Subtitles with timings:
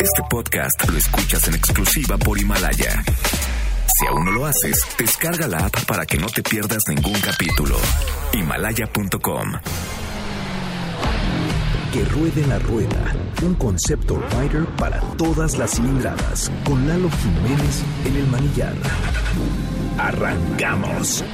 [0.00, 3.02] Este podcast lo escuchas en exclusiva por Himalaya.
[3.86, 7.76] Si aún no lo haces, descarga la app para que no te pierdas ningún capítulo.
[8.32, 9.52] Himalaya.com.
[11.92, 18.16] Que ruede la rueda, un concepto rider para todas las cilindradas, con Lalo Jiménez en
[18.16, 18.74] el manillar.
[19.98, 21.24] Arrancamos.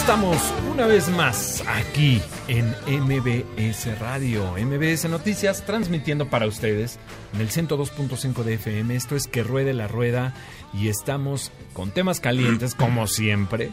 [0.00, 7.00] Estamos una vez más aquí en MBS Radio, MBS Noticias, transmitiendo para ustedes
[7.34, 8.94] en el 102.5 de FM.
[8.94, 10.34] Esto es Que Ruede la Rueda
[10.72, 13.70] y estamos con temas calientes como siempre,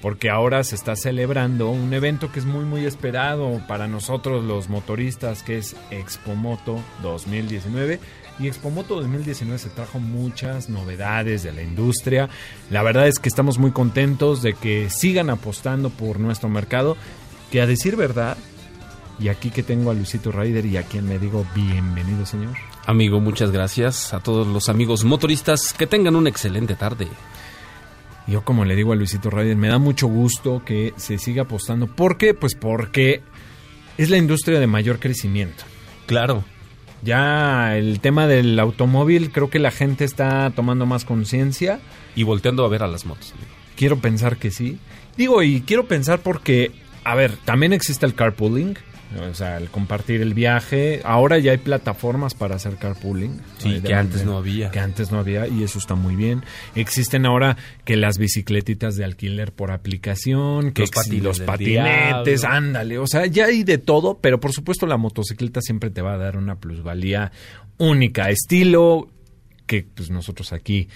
[0.00, 4.68] porque ahora se está celebrando un evento que es muy muy esperado para nosotros los
[4.68, 7.98] motoristas, que es Expo Moto 2019
[8.38, 12.28] y Expomoto 2019 se trajo muchas novedades de la industria.
[12.70, 16.96] La verdad es que estamos muy contentos de que sigan apostando por nuestro mercado,
[17.50, 18.36] que a decir verdad,
[19.18, 22.54] y aquí que tengo a Luisito Ryder y a quien me digo bienvenido señor.
[22.86, 27.08] Amigo, muchas gracias a todos los amigos motoristas, que tengan una excelente tarde.
[28.26, 31.86] Yo como le digo a Luisito Ryder, me da mucho gusto que se siga apostando.
[31.86, 32.34] ¿Por qué?
[32.34, 33.22] Pues porque
[33.96, 35.64] es la industria de mayor crecimiento.
[36.06, 36.44] Claro.
[37.04, 41.80] Ya el tema del automóvil, creo que la gente está tomando más conciencia.
[42.16, 43.34] Y volteando a ver a las motos.
[43.76, 44.78] Quiero pensar que sí.
[45.16, 46.72] Digo, y quiero pensar porque,
[47.04, 48.76] a ver, también existe el carpooling.
[49.20, 51.00] O sea, el compartir el viaje.
[51.04, 53.40] Ahora ya hay plataformas para hacer carpooling.
[53.58, 54.70] Sí, que antes no había.
[54.70, 56.42] Que antes no había y eso está muy bien.
[56.74, 62.98] Existen ahora que las bicicletitas de alquiler por aplicación, que los, patines los patinetes, ándale.
[62.98, 66.18] O sea, ya hay de todo, pero por supuesto la motocicleta siempre te va a
[66.18, 67.32] dar una plusvalía
[67.78, 68.30] única.
[68.30, 69.08] Estilo
[69.66, 70.88] que pues nosotros aquí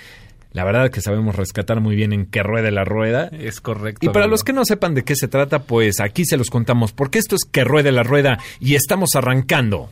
[0.53, 3.27] la verdad que sabemos rescatar muy bien en qué ruede la rueda.
[3.27, 4.07] Es correcto.
[4.07, 6.93] Y para los que no sepan de qué se trata, pues aquí se los contamos,
[6.93, 9.91] porque esto es que ruede la rueda y estamos arrancando.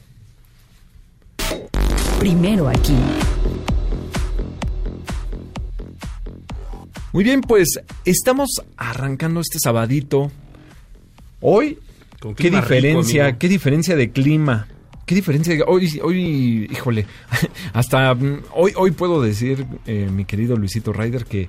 [2.18, 2.96] Primero aquí.
[7.12, 10.30] Muy bien, pues estamos arrancando este sabadito.
[11.40, 11.78] Hoy,
[12.36, 14.68] qué diferencia, rico, qué diferencia de clima.
[15.06, 15.56] ¿Qué diferencia?
[15.68, 17.06] Hoy, hoy, híjole,
[17.72, 21.48] hasta mm, hoy, hoy puedo decir, eh, mi querido Luisito Ryder, que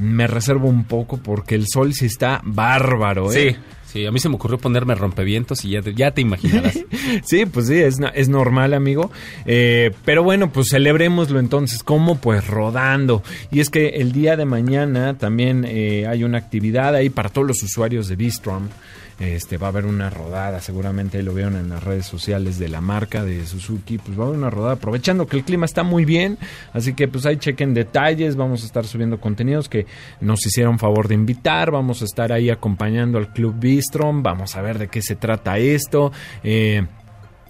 [0.00, 3.52] me reservo un poco porque el sol sí está bárbaro, ¿eh?
[3.52, 3.56] Sí.
[3.86, 6.78] Sí, a mí se me ocurrió ponerme rompevientos y ya te, ya te imaginarás.
[7.24, 9.12] sí, pues sí, es, es normal, amigo.
[9.46, 11.82] Eh, pero bueno, pues celebrémoslo entonces.
[11.84, 12.18] ¿Cómo?
[12.18, 13.22] Pues rodando.
[13.50, 17.46] Y es que el día de mañana también eh, hay una actividad ahí para todos
[17.46, 18.68] los usuarios de Bistrom.
[19.18, 22.82] Este, va a haber una rodada, seguramente lo vieron en las redes sociales de la
[22.82, 26.04] marca de Suzuki, pues va a haber una rodada aprovechando que el clima está muy
[26.04, 26.36] bien,
[26.74, 29.86] así que pues ahí chequen detalles, vamos a estar subiendo contenidos que
[30.20, 34.60] nos hicieron favor de invitar, vamos a estar ahí acompañando al Club Bistrom, vamos a
[34.60, 36.12] ver de qué se trata esto,
[36.44, 36.86] eh,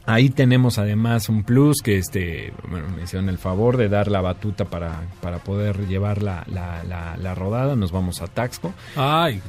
[0.09, 4.21] Ahí tenemos además un plus que este, bueno, me hicieron el favor de dar la
[4.21, 7.75] batuta para, para poder llevar la, la, la rodada.
[7.75, 8.73] Nos vamos a Taxco.
[8.95, 9.43] Ay,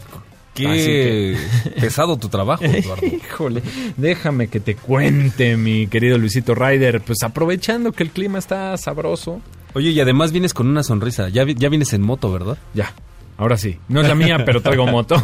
[0.58, 1.38] Qué
[1.80, 3.06] pesado tu trabajo, Eduardo.
[3.06, 3.62] Híjole,
[3.96, 7.02] déjame que te cuente, mi querido Luisito Ryder.
[7.02, 9.42] Pues aprovechando que el clima está sabroso.
[9.74, 11.30] Oye, y además vienes con una sonrisa.
[11.30, 12.58] Ya, ya vienes en moto, ¿verdad?
[12.74, 12.94] Ya.
[13.38, 15.22] Ahora sí, no es la mía, pero traigo moto.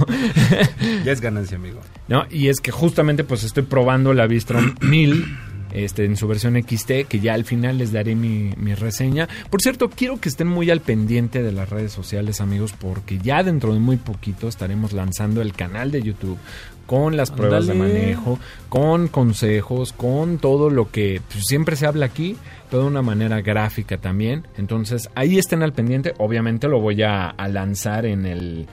[1.03, 1.79] ya es ganancia, amigo.
[2.07, 5.25] No, y es que justamente pues estoy probando la Bistrom 1000
[5.73, 9.28] este, en su versión XT, que ya al final les daré mi, mi, reseña.
[9.50, 13.44] Por cierto, quiero que estén muy al pendiente de las redes sociales, amigos, porque ya
[13.44, 16.38] dentro de muy poquito estaremos lanzando el canal de YouTube
[16.85, 18.39] con las pruebas de manejo,
[18.69, 22.35] con consejos, con todo lo que pues, siempre se habla aquí,
[22.69, 24.47] pero de una manera gráfica también.
[24.57, 26.13] Entonces, ahí estén al pendiente.
[26.17, 28.67] Obviamente lo voy a, a lanzar en el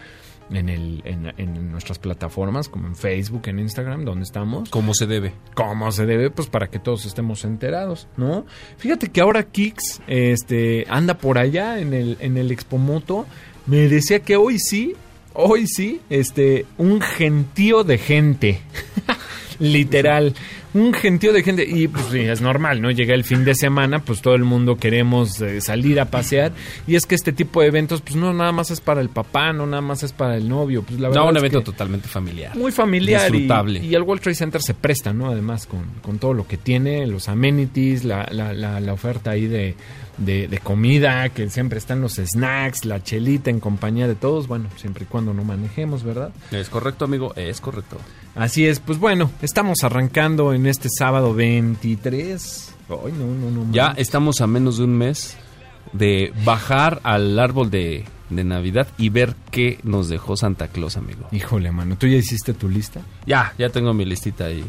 [0.50, 4.70] en, el, en, en, nuestras plataformas, como en Facebook, en Instagram, donde estamos.
[4.70, 5.32] Como se debe.
[5.54, 8.46] Como se debe, pues para que todos estemos enterados, ¿no?
[8.78, 13.26] Fíjate que ahora Kix este, anda por allá en el, en el Expomoto.
[13.66, 14.94] Me decía que hoy sí,
[15.32, 18.60] hoy sí, este, un gentío de gente.
[19.58, 20.34] Literal.
[20.74, 21.64] Un gentío de gente.
[21.68, 22.90] Y pues sí, es normal, ¿no?
[22.90, 26.52] Llega el fin de semana, pues todo el mundo queremos eh, salir a pasear.
[26.86, 29.52] Y es que este tipo de eventos, pues no nada más es para el papá,
[29.52, 30.82] no nada más es para el novio.
[30.82, 32.56] Pues la verdad No, un es evento que totalmente familiar.
[32.56, 33.28] muy familiar.
[33.28, 33.80] y- Disfrutable.
[33.84, 35.28] Y, el World Trade Center se presta, ¿no?
[35.30, 39.46] Además, con, con todo lo que tiene, los amenities, la, la, la, la oferta ahí
[39.46, 39.74] de,
[40.20, 44.46] de, de comida, que siempre están los snacks, la chelita en compañía de todos.
[44.46, 46.30] Bueno, siempre y cuando no manejemos, ¿verdad?
[46.52, 47.96] Es correcto, amigo, es correcto.
[48.34, 52.74] Así es, pues bueno, estamos arrancando en este sábado 23.
[52.88, 53.72] Ay, no, no, no.
[53.72, 55.36] Ya estamos a menos de un mes
[55.92, 61.26] de bajar al árbol de, de Navidad y ver qué nos dejó Santa Claus, amigo.
[61.32, 63.00] Híjole, mano, ¿tú ya hiciste tu lista?
[63.26, 64.64] Ya, ya tengo mi listita ahí.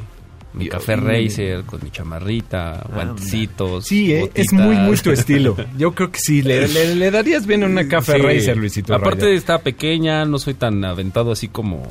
[0.53, 3.85] Mi Y- café Racer con mi chamarrita, guantecitos.
[3.85, 5.55] Sí, eh, es muy, muy tu estilo.
[5.77, 8.21] Yo creo que sí, le, le- le darías bien una café Sí.
[8.21, 8.93] racer, Luisito.
[8.93, 9.37] Aparte Raya.
[9.37, 11.83] está pequeña, no soy tan aventado así como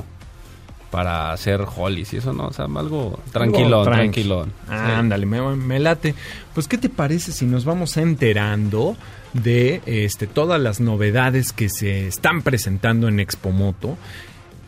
[0.90, 2.48] para hacer hollies y eso, ¿no?
[2.48, 4.00] O sea, algo tranquilón, tranqui.
[4.22, 4.52] tranquilón.
[4.68, 6.14] Ah, Ándale, me, me late.
[6.52, 8.96] Pues, ¿qué te parece si nos vamos enterando
[9.32, 13.96] de este, todas las novedades que se están presentando en Expomoto?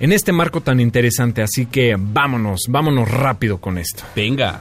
[0.03, 4.03] En este marco tan interesante, así que vámonos, vámonos rápido con esto.
[4.17, 4.61] Venga.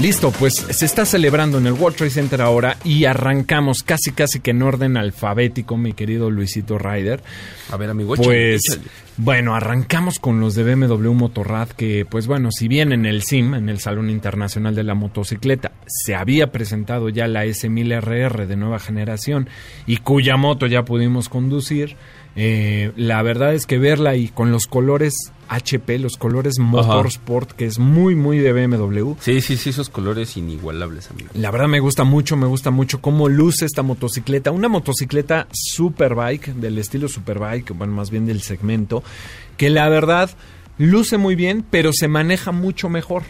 [0.00, 4.40] Listo, pues se está celebrando en el World Trade Center ahora y arrancamos casi casi
[4.40, 7.22] que en orden alfabético, mi querido Luisito Ryder.
[7.70, 8.14] A ver, amigo.
[8.14, 8.88] Pues échale,
[9.18, 13.54] bueno, arrancamos con los de BMW Motorrad que pues bueno, si bien en el SIM,
[13.54, 18.78] en el Salón Internacional de la Motocicleta, se había presentado ya la S1000RR de nueva
[18.78, 19.50] generación
[19.86, 21.96] y cuya moto ya pudimos conducir,
[22.36, 25.14] eh, la verdad es que verla y con los colores
[25.48, 30.36] HP, los colores Motorsport, que es muy muy de BMW, Sí, sí, sí, esos colores
[30.36, 31.30] inigualables, amigo.
[31.34, 34.52] la verdad me gusta mucho, me gusta mucho cómo luce esta motocicleta.
[34.52, 39.02] Una motocicleta superbike, del estilo superbike, bueno, más bien del segmento,
[39.56, 40.30] que la verdad
[40.78, 43.22] luce muy bien, pero se maneja mucho mejor.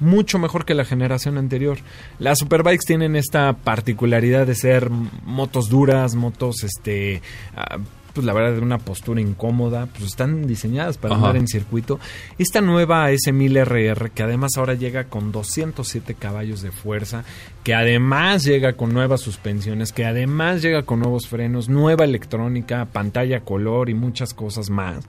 [0.00, 1.78] Mucho mejor que la generación anterior.
[2.20, 7.20] Las superbikes tienen esta particularidad de ser motos duras, motos, este,
[7.56, 7.78] ah,
[8.18, 11.26] pues la verdad de una postura incómoda, pues están diseñadas para Ajá.
[11.26, 12.00] andar en circuito.
[12.36, 17.22] Esta nueva S1000RR, que además ahora llega con 207 caballos de fuerza,
[17.62, 23.38] que además llega con nuevas suspensiones, que además llega con nuevos frenos, nueva electrónica, pantalla
[23.38, 25.04] color y muchas cosas más.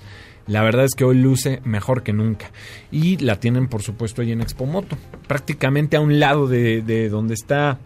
[0.45, 2.51] La verdad es que hoy luce mejor que nunca.
[2.91, 4.99] Y la tienen, por supuesto, ahí en Expomoto.
[5.27, 7.79] Prácticamente a un lado de, de donde está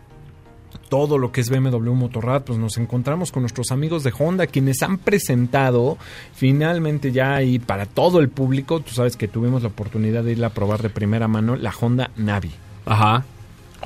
[0.89, 4.81] todo lo que es BMW Motorrad, pues nos encontramos con nuestros amigos de Honda, quienes
[4.83, 5.97] han presentado
[6.33, 10.47] finalmente ya ahí para todo el público, tú sabes que tuvimos la oportunidad de irla
[10.47, 12.51] a probar de primera mano, la Honda Navi.
[12.85, 13.25] Ajá.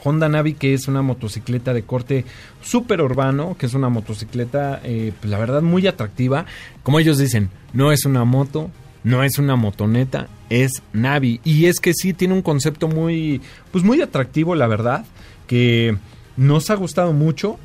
[0.03, 2.25] Honda Navi, que es una motocicleta de corte
[2.61, 6.45] súper urbano, que es una motocicleta, eh, pues, la verdad, muy atractiva.
[6.83, 8.69] Como ellos dicen, no es una moto,
[9.03, 11.39] no es una motoneta, es Navi.
[11.43, 13.41] Y es que sí tiene un concepto muy,
[13.71, 15.05] pues muy atractivo, la verdad,
[15.47, 15.97] que
[16.37, 17.57] nos ha gustado mucho,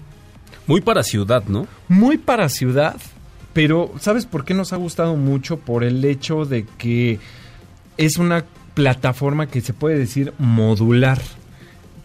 [0.67, 1.67] Muy para ciudad, ¿no?
[1.89, 2.97] muy para ciudad,
[3.53, 5.59] pero ¿sabes por qué nos ha gustado mucho?
[5.59, 7.19] Por el hecho de que
[7.99, 11.21] es una plataforma que se puede decir modular.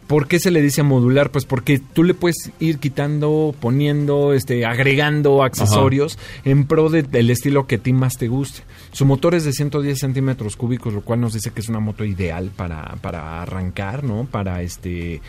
[0.08, 1.32] ¿Por qué se le dice modular?
[1.32, 7.30] Pues porque tú le puedes ir quitando, poniendo, este, agregando accesorios en pro de- del
[7.30, 8.62] estilo que a ti más te guste.
[8.94, 12.06] Su motor es de 110 centímetros cúbicos, lo cual nos dice que es una moto
[12.06, 14.26] ideal para, para arrancar, ¿no?
[14.26, 15.22] Para este,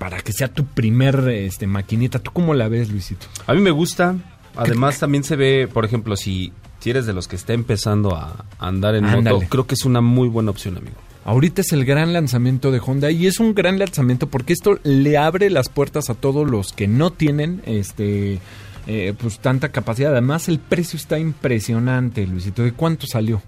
[0.00, 2.20] para que sea tu primer este, maquinita.
[2.20, 3.26] ¿Tú cómo la ves, Luisito?
[3.46, 4.16] A mí me gusta.
[4.56, 8.46] Además, también se ve, por ejemplo, si, si eres de los que está empezando a
[8.58, 9.36] andar en Ándale.
[9.36, 10.96] moto, creo que es una muy buena opción, amigo.
[11.26, 15.18] Ahorita es el gran lanzamiento de Honda y es un gran lanzamiento porque esto le
[15.18, 18.40] abre las puertas a todos los que no tienen este
[18.86, 20.12] eh, pues tanta capacidad.
[20.12, 22.62] Además el precio está impresionante, Luisito.
[22.62, 23.42] ¿De cuánto salió?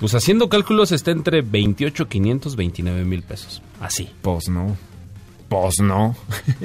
[0.00, 3.62] Pues haciendo cálculos está entre 28, 500, 29 mil pesos.
[3.80, 4.10] Así.
[4.20, 4.76] Pues no.
[5.62, 6.16] Pues no.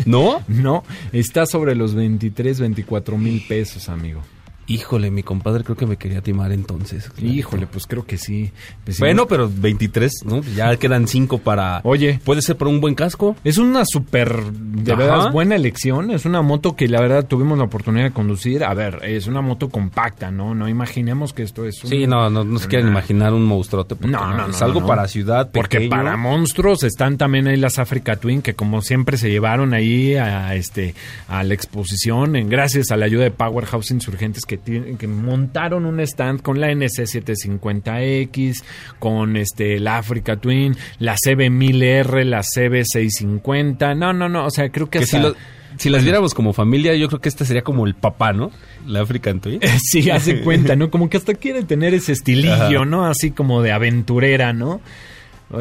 [0.06, 0.42] ¿No?
[0.48, 4.22] no, está sobre los 23, 24 mil pesos, amigo.
[4.70, 7.12] Híjole, mi compadre creo que me quería timar entonces.
[7.22, 8.52] Híjole, pues creo que sí.
[8.86, 9.00] Pues.
[9.00, 10.42] Bueno, pero 23, ¿no?
[10.56, 11.82] Ya quedan 5 para...
[11.84, 13.36] Oye, ¿Puede ser por un buen casco?
[13.44, 15.02] Es una súper, de Ajá.
[15.02, 16.12] verdad, buena elección.
[16.12, 18.64] Es una moto que la verdad tuvimos la oportunidad de conducir.
[18.64, 20.54] A ver, es una moto compacta, ¿no?
[20.54, 21.90] No imaginemos que esto es un...
[21.90, 23.96] Sí, no, no, no se quieren imaginar un monstruote.
[24.02, 24.86] No, no, no, Es algo no.
[24.86, 29.32] para ciudad, Porque para monstruos están también ahí las Africa Twin, que como siempre se
[29.32, 30.94] llevaron ahí a este
[31.28, 35.86] a la exposición, en, gracias a la ayuda de Powerhouse Insurgentes que, tienen- que montaron
[35.86, 38.64] un stand con la NC750X,
[39.00, 43.96] con este la Africa Twin, la CB1000R, la CB650.
[43.98, 45.36] No, no, no, o sea, creo que, Que hasta- si lo-
[45.78, 48.52] si las viéramos como familia, yo creo que este sería como el papá, ¿no?
[48.86, 49.60] La African Twin.
[49.80, 50.90] Sí, hace cuenta, ¿no?
[50.90, 52.86] Como que hasta quiere tener ese estilillo, Ajá.
[52.86, 53.06] ¿no?
[53.06, 54.82] Así como de aventurera, ¿no?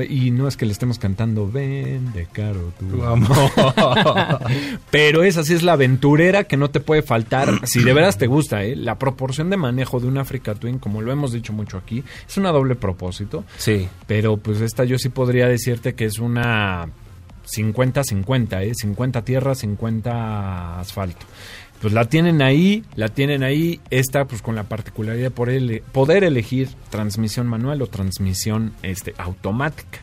[0.09, 3.51] Y no es que le estemos cantando Ven de caro tu amor.
[4.91, 7.67] Pero esa sí es la aventurera que no te puede faltar.
[7.67, 8.77] Si de veras te gusta, ¿eh?
[8.77, 12.37] La proporción de manejo de un Africa Twin, como lo hemos dicho mucho aquí, es
[12.37, 13.45] una doble propósito.
[13.57, 13.89] Sí.
[14.07, 16.89] Pero pues esta yo sí podría decirte que es una
[17.57, 18.73] 50-50, ¿eh?
[18.75, 21.27] 50 tierra, 50 asfalto.
[21.81, 25.83] Pues la tienen ahí, la tienen ahí, esta pues con la particularidad de poder, ele-
[25.93, 30.01] poder elegir transmisión manual o transmisión este, automática.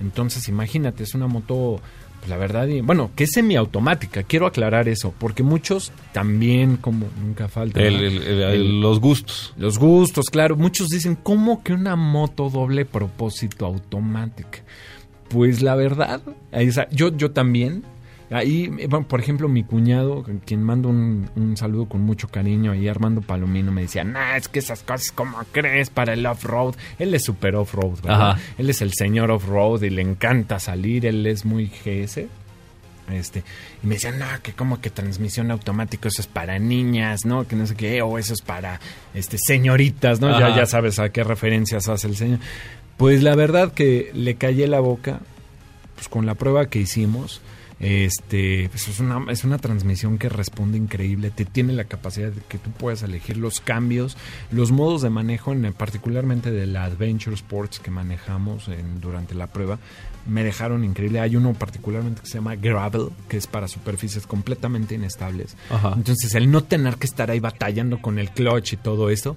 [0.00, 1.80] Entonces imagínate, es una moto,
[2.20, 7.08] pues, la verdad, y, bueno, que es semiautomática, quiero aclarar eso, porque muchos también, como
[7.20, 7.80] nunca falta...
[7.80, 9.52] El- el- el- los gustos.
[9.56, 10.54] Los gustos, claro.
[10.56, 14.60] Muchos dicen, ¿cómo que una moto doble propósito automática?
[15.28, 16.22] Pues la verdad,
[16.90, 17.84] yo, yo también.
[18.28, 22.72] Ahí, eh, bueno, por ejemplo, mi cuñado, quien mando un, un saludo con mucho cariño,
[22.72, 26.74] ahí Armando Palomino, me decía, nah, es que esas cosas, ¿cómo crees para el off-road?
[26.98, 28.30] Él es super off-road, ¿verdad?
[28.30, 28.40] Ajá.
[28.58, 32.26] Él es el señor off-road y le encanta salir, él es muy GS.
[33.12, 33.44] Este,
[33.82, 37.46] y me decían, no, que como que transmisión automática, eso es para niñas, ¿no?
[37.46, 38.80] Que no sé qué, o eso es para
[39.14, 40.38] este señoritas, ¿no?
[40.38, 42.40] Ya, ya sabes a qué referencias hace el señor.
[42.96, 45.20] Pues la verdad que le callé la boca,
[45.94, 47.40] pues con la prueba que hicimos,
[47.78, 52.40] este, pues es una, es una transmisión que responde increíble, te tiene la capacidad de
[52.48, 54.16] que tú puedas elegir los cambios,
[54.50, 59.46] los modos de manejo, en, particularmente de la Adventure Sports que manejamos en- durante la
[59.48, 59.78] prueba,
[60.26, 61.20] me dejaron increíble.
[61.20, 65.54] Hay uno particularmente que se llama Gravel, que es para superficies completamente inestables.
[65.68, 65.92] Ajá.
[65.94, 69.36] Entonces, el no tener que estar ahí batallando con el clutch y todo eso,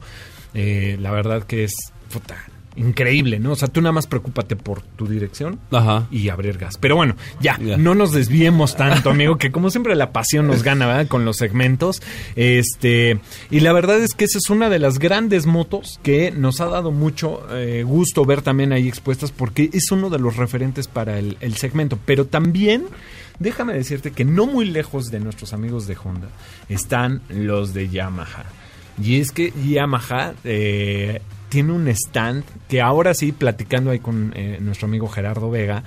[0.54, 1.74] eh, la verdad que es
[2.12, 2.38] puta,
[2.80, 3.52] increíble, ¿no?
[3.52, 6.08] O sea, tú nada más preocúpate por tu dirección Ajá.
[6.10, 6.78] y abrir gas.
[6.78, 7.78] Pero bueno, ya, Ya.
[7.78, 11.08] no nos desviemos tanto, amigo, que como siempre la pasión nos gana, ¿verdad?
[11.08, 12.02] Con los segmentos.
[12.36, 13.20] Este,
[13.52, 16.66] y la verdad es que esa es una de las grandes motos que nos ha
[16.66, 21.20] dado mucho eh, gusto ver también ahí expuestas porque es uno de los referentes para
[21.20, 22.00] el, el segmento.
[22.06, 22.86] Pero también,
[23.40, 26.30] déjame decirte que no muy lejos de nuestros amigos de Honda
[26.70, 28.46] están los de Yamaha.
[29.02, 34.60] Y es que Yamaha eh, tiene un stand que ahora sí, platicando ahí con eh,
[34.62, 35.84] nuestro amigo Gerardo Vega,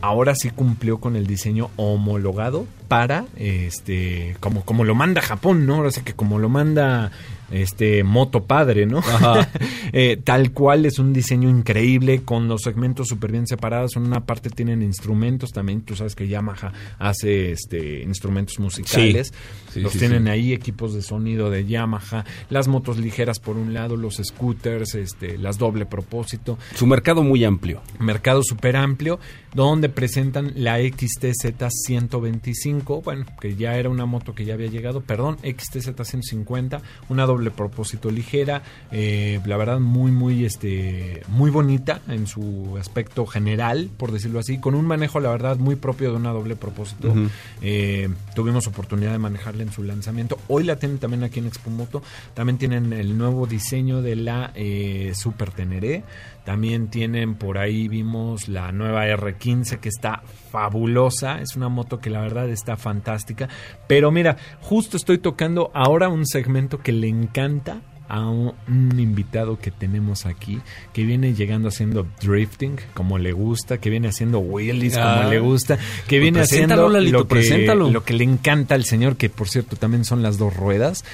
[0.00, 5.76] ahora sí cumplió con el diseño homologado para este como como lo manda Japón, ¿no?
[5.76, 7.12] Ahora sí que como lo manda
[7.50, 8.98] este Moto Padre, ¿no?
[8.98, 9.48] Ajá.
[9.92, 13.96] Eh, tal cual es un diseño increíble con los segmentos súper bien separados.
[13.96, 15.80] En una parte tienen instrumentos también.
[15.80, 19.32] Tú sabes que Yamaha hace este instrumentos musicales.
[19.72, 23.74] Sí, los sí, tienen ahí equipos de sonido de Yamaha, las motos ligeras por un
[23.74, 27.82] lado, los scooters, este, las doble propósito Su mercado muy amplio.
[27.98, 29.18] mercado súper amplio,
[29.54, 35.00] donde presentan la XTZ 125, bueno, que ya era una moto que ya había llegado,
[35.00, 42.00] perdón, XTZ 150, una doble propósito ligera, eh, la verdad muy, muy, este, muy bonita
[42.08, 46.16] en su aspecto general, por decirlo así, con un manejo, la verdad, muy propio de
[46.16, 47.14] una doble propósito.
[47.62, 50.38] Eh, tuvimos oportunidad de manejarla en su lanzamiento.
[50.48, 52.02] Hoy la tienen también aquí en Expo Moto.
[52.34, 56.04] También tienen el nuevo diseño de la eh, Super Teneré.
[56.44, 61.40] También tienen por ahí, vimos la nueva R15 que está fabulosa.
[61.40, 63.48] Es una moto que la verdad está fantástica.
[63.86, 69.60] Pero mira, justo estoy tocando ahora un segmento que le encanta a un, un invitado
[69.60, 70.60] que tenemos aquí
[70.92, 75.26] que viene llegando haciendo drifting como le gusta, que viene haciendo wheelies como Ah.
[75.30, 79.16] le gusta, que Pues viene haciendo Lalito, lo que, lo que le encanta al señor,
[79.16, 81.04] que por cierto también son las dos ruedas.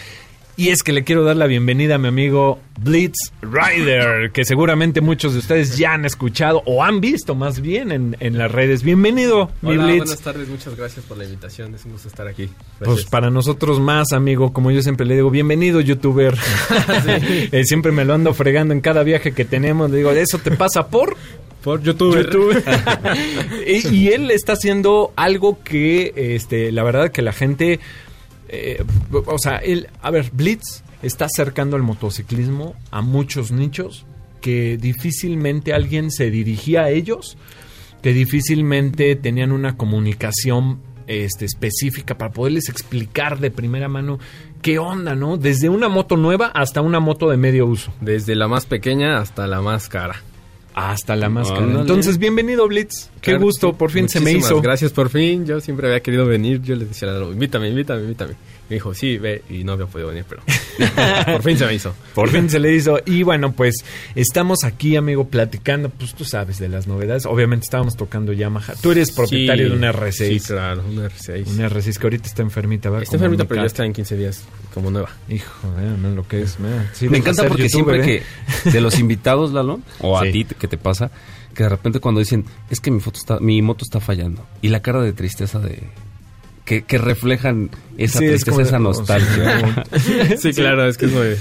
[0.58, 5.02] Y es que le quiero dar la bienvenida a mi amigo Blitz Rider, que seguramente
[5.02, 8.82] muchos de ustedes ya han escuchado o han visto más bien en, en las redes.
[8.82, 9.98] Bienvenido, mi Hola, Blitz.
[9.98, 12.48] buenas tardes, muchas gracias por la invitación, es un gusto estar aquí.
[12.82, 16.34] Pues para nosotros más, amigo, como yo siempre le digo, bienvenido, youtuber.
[17.52, 19.90] Eh, siempre me lo ando fregando en cada viaje que tenemos.
[19.90, 21.16] Le digo, eso te pasa por
[21.62, 22.16] por YouTube.
[22.16, 22.62] YouTube.
[23.66, 27.80] y, y él está haciendo algo que, este, la verdad que la gente,
[28.48, 34.06] eh, o sea, él, a ver, Blitz está acercando el motociclismo a muchos nichos
[34.40, 37.36] que difícilmente alguien se dirigía a ellos,
[38.02, 44.18] que difícilmente tenían una comunicación este, específica para poderles explicar de primera mano
[44.62, 45.36] qué onda, ¿no?
[45.36, 47.92] Desde una moto nueva hasta una moto de medio uso.
[48.00, 50.22] Desde la más pequeña hasta la más cara.
[50.76, 51.62] Hasta la máscara.
[51.62, 51.80] Ándale.
[51.80, 53.08] Entonces, bienvenido, Blitz.
[53.22, 54.60] Qué Claro, gusto, por fin se me hizo.
[54.60, 58.34] Gracias por fin, yo siempre había querido venir, yo les decía, invítame, invítame, invítame.
[58.68, 60.42] Me dijo, sí, ve, y no había podido venir, pero
[61.26, 61.94] por fin se me hizo.
[62.14, 62.98] Por fin se le hizo.
[63.06, 63.76] Y bueno, pues
[64.16, 67.26] estamos aquí, amigo, platicando, pues tú sabes de las novedades.
[67.26, 68.74] Obviamente estábamos tocando Yamaha.
[68.80, 70.12] Tú eres propietario Sí, de un R6.
[70.12, 71.46] Sí, claro, un R6.
[71.46, 72.90] Un R6 que ahorita está enfermita.
[72.90, 73.04] ¿verdad?
[73.04, 74.42] Está enfermita, mi pero ya está en 15 días
[74.74, 75.10] como nueva.
[75.28, 76.58] Hijo, vean lo que es.
[76.94, 78.22] Sí, Me encanta porque siempre ¿eh?
[78.64, 80.28] que de los invitados, Lalo, o Sí.
[80.28, 81.10] a ti que te pasa,
[81.54, 84.68] que de repente cuando dicen, es que mi foto está, mi moto está fallando, y
[84.68, 85.84] la cara de tristeza de
[86.66, 89.84] que, que reflejan esa Sí, es tristeza, como esa nostalgia.
[90.38, 91.36] Sí, claro, es que es muy-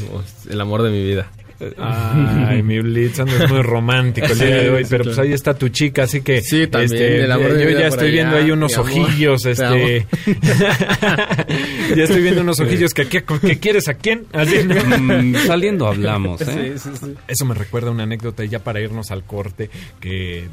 [0.50, 1.30] el amor de mi vida.
[1.78, 5.16] Ay, mi Blitz, andas muy romántico el día de hoy, Sí, pero claro.
[5.16, 7.88] pues ahí está tu chica, así que Sí, también, este, el amor de yo ya
[7.88, 10.08] estoy allá, viendo ahí unos amor, ojillos, te este
[11.96, 14.26] ya estoy viendo unos ojillos que ¿qué, qué quieres a quién?
[14.34, 14.76] Así, ¿no?
[14.98, 16.74] Mm, saliendo hablamos, ¿eh?
[16.78, 17.14] Sí, sí, sí.
[17.28, 19.70] Eso me recuerda una anécdota ya para irnos al corte,
[20.00, 20.48] que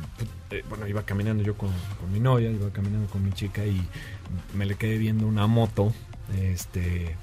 [0.51, 3.81] eh, bueno, iba caminando yo con, con mi novia, iba caminando con mi chica y
[4.57, 5.93] me le quedé viendo una moto,
[6.41, 7.17] este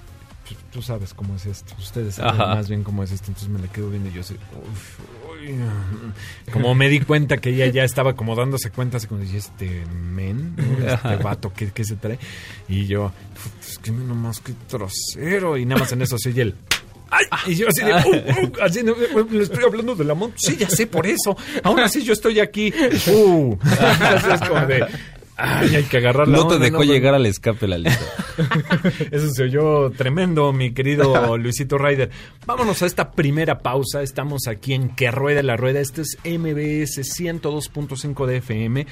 [0.72, 2.56] tú- sabes cómo es esto, ustedes saben Ajá.
[2.56, 5.00] más bien cómo es esto, entonces me le quedo viendo y yo así, uf,
[5.32, 5.56] uy,
[6.52, 9.84] como me di cuenta que ella ya estaba como dándose cuenta, así como dije, este
[9.86, 10.88] men, ¿no?
[10.88, 12.18] este vato, ¿qué, qué se trae?
[12.68, 16.56] Y yo, "Uf, es que nomás qué trocero, y nada más en eso y él,
[17.12, 17.26] ¡Ay!
[17.48, 18.94] Y yo así de, "Uh, uh", así de,
[19.32, 20.34] le estoy hablando de la moto.
[20.38, 21.36] Sí, ya sé, por eso.
[21.64, 22.72] Aún así yo estoy aquí.
[23.08, 23.58] Uh.
[23.64, 24.86] Así es como de,
[25.40, 28.06] ay, hay que agarrar la No te onda, dejó llegar al escape la lista.
[29.12, 32.10] Eso se oyó tremendo, mi querido Luisito Ryder.
[32.46, 34.02] Vámonos a esta primera pausa.
[34.02, 35.80] Estamos aquí en Que Ruede la Rueda.
[35.80, 38.88] Este es MBS 102.5 de FM.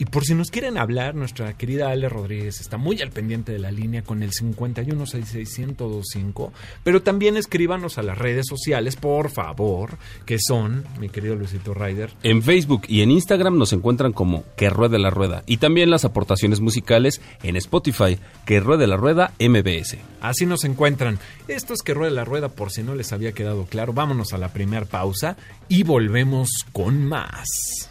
[0.00, 3.58] Y por si nos quieren hablar, nuestra querida Ale Rodríguez está muy al pendiente de
[3.58, 6.52] la línea con el 5166125.
[6.82, 12.14] Pero también escríbanos a las redes sociales, por favor, que son, mi querido Luisito Ryder.
[12.22, 15.42] En Facebook y en Instagram nos encuentran como Que Ruede la Rueda.
[15.44, 19.98] Y también las aportaciones musicales en Spotify, Que Ruede la Rueda MBS.
[20.22, 21.18] Así nos encuentran.
[21.46, 23.92] Esto es que ruede la rueda por si no les había quedado claro.
[23.92, 25.36] Vámonos a la primera pausa
[25.68, 27.90] y volvemos con más.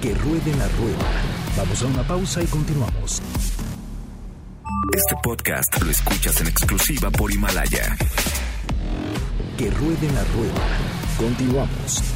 [0.00, 1.06] Que ruede la rueda.
[1.56, 3.22] Vamos a una pausa y continuamos.
[4.94, 7.96] Este podcast lo escuchas en exclusiva por Himalaya.
[9.56, 10.66] Que ruede la rueda.
[11.18, 12.15] Continuamos.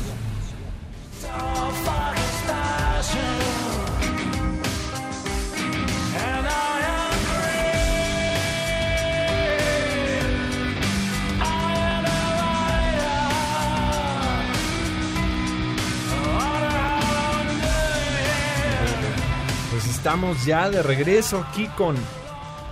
[20.00, 21.94] Estamos ya de regreso aquí con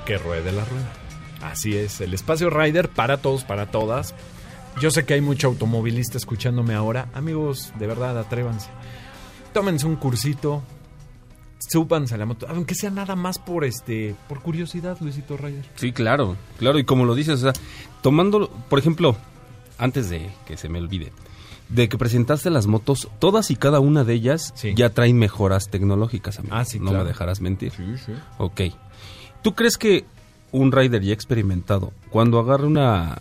[0.06, 0.90] Que ruede la rueda.
[1.42, 4.14] Así es, el espacio Rider para todos, para todas.
[4.80, 7.11] Yo sé que hay mucho automovilista escuchándome ahora.
[7.12, 8.70] Amigos, de verdad, atrévanse.
[9.52, 10.62] Tómense un cursito.
[11.59, 12.46] Súbanse a la moto.
[12.48, 15.66] Aunque sea nada más por este, por curiosidad, Luisito Ryder.
[15.74, 17.62] Sí, claro, claro, y como lo dices, o sea,
[18.00, 19.18] tomando, por ejemplo,
[19.76, 21.12] antes de que se me olvide,
[21.68, 24.72] de que presentaste las motos, todas y cada una de ellas Sí.
[24.74, 26.54] ya traen mejoras tecnológicas, amigo.
[26.57, 27.04] Ah, sí, No claro.
[27.04, 27.72] me dejarás mentir.
[27.72, 28.12] sí.
[28.38, 28.61] Ok.
[29.42, 30.04] ¿Tú crees que
[30.50, 33.20] un rider ya experimentado, cuando agarre una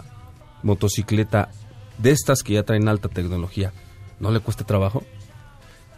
[0.63, 1.49] motocicleta
[1.97, 3.73] de estas que ya traen alta tecnología,
[4.19, 5.03] no le cueste trabajo?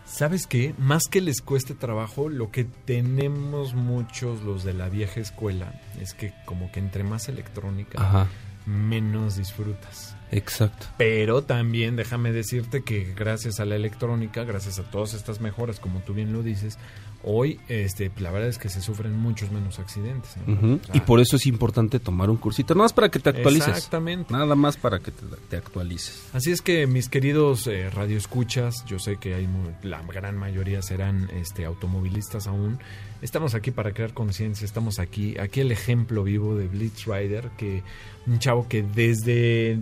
[0.05, 0.73] ¿Sabes qué?
[0.79, 6.13] Más que les cueste trabajo, lo que tenemos muchos los de la vieja escuela es
[6.15, 8.27] que como que entre más electrónica, Ajá,
[8.65, 10.15] menos disfrutas.
[10.31, 10.87] Exacto.
[10.97, 15.99] Pero también déjame decirte que gracias a la electrónica, gracias a todas estas mejoras, como
[15.99, 16.77] tú bien lo dices,
[17.21, 20.35] hoy este, la verdad es que se sufren muchos menos accidentes.
[20.47, 20.53] ¿no?
[20.53, 20.79] Ujú.
[20.81, 23.29] O sea, Y por eso es importante tomar un cursito, nada más para que te
[23.29, 23.67] actualices.
[23.67, 24.31] Exactamente.
[24.33, 26.23] Nada más para que te, te actualices.
[26.33, 30.81] Así es que mis queridos eh, radioescuchas, yo sé que hay mu- la gran mayoría
[30.81, 32.79] serán este automovilistas aún.
[33.21, 37.83] Estamos aquí para crear conciencia, estamos aquí, aquí el ejemplo vivo de Blitz Rider, que
[38.27, 39.79] un chavo que desde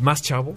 [0.00, 0.54] más chavo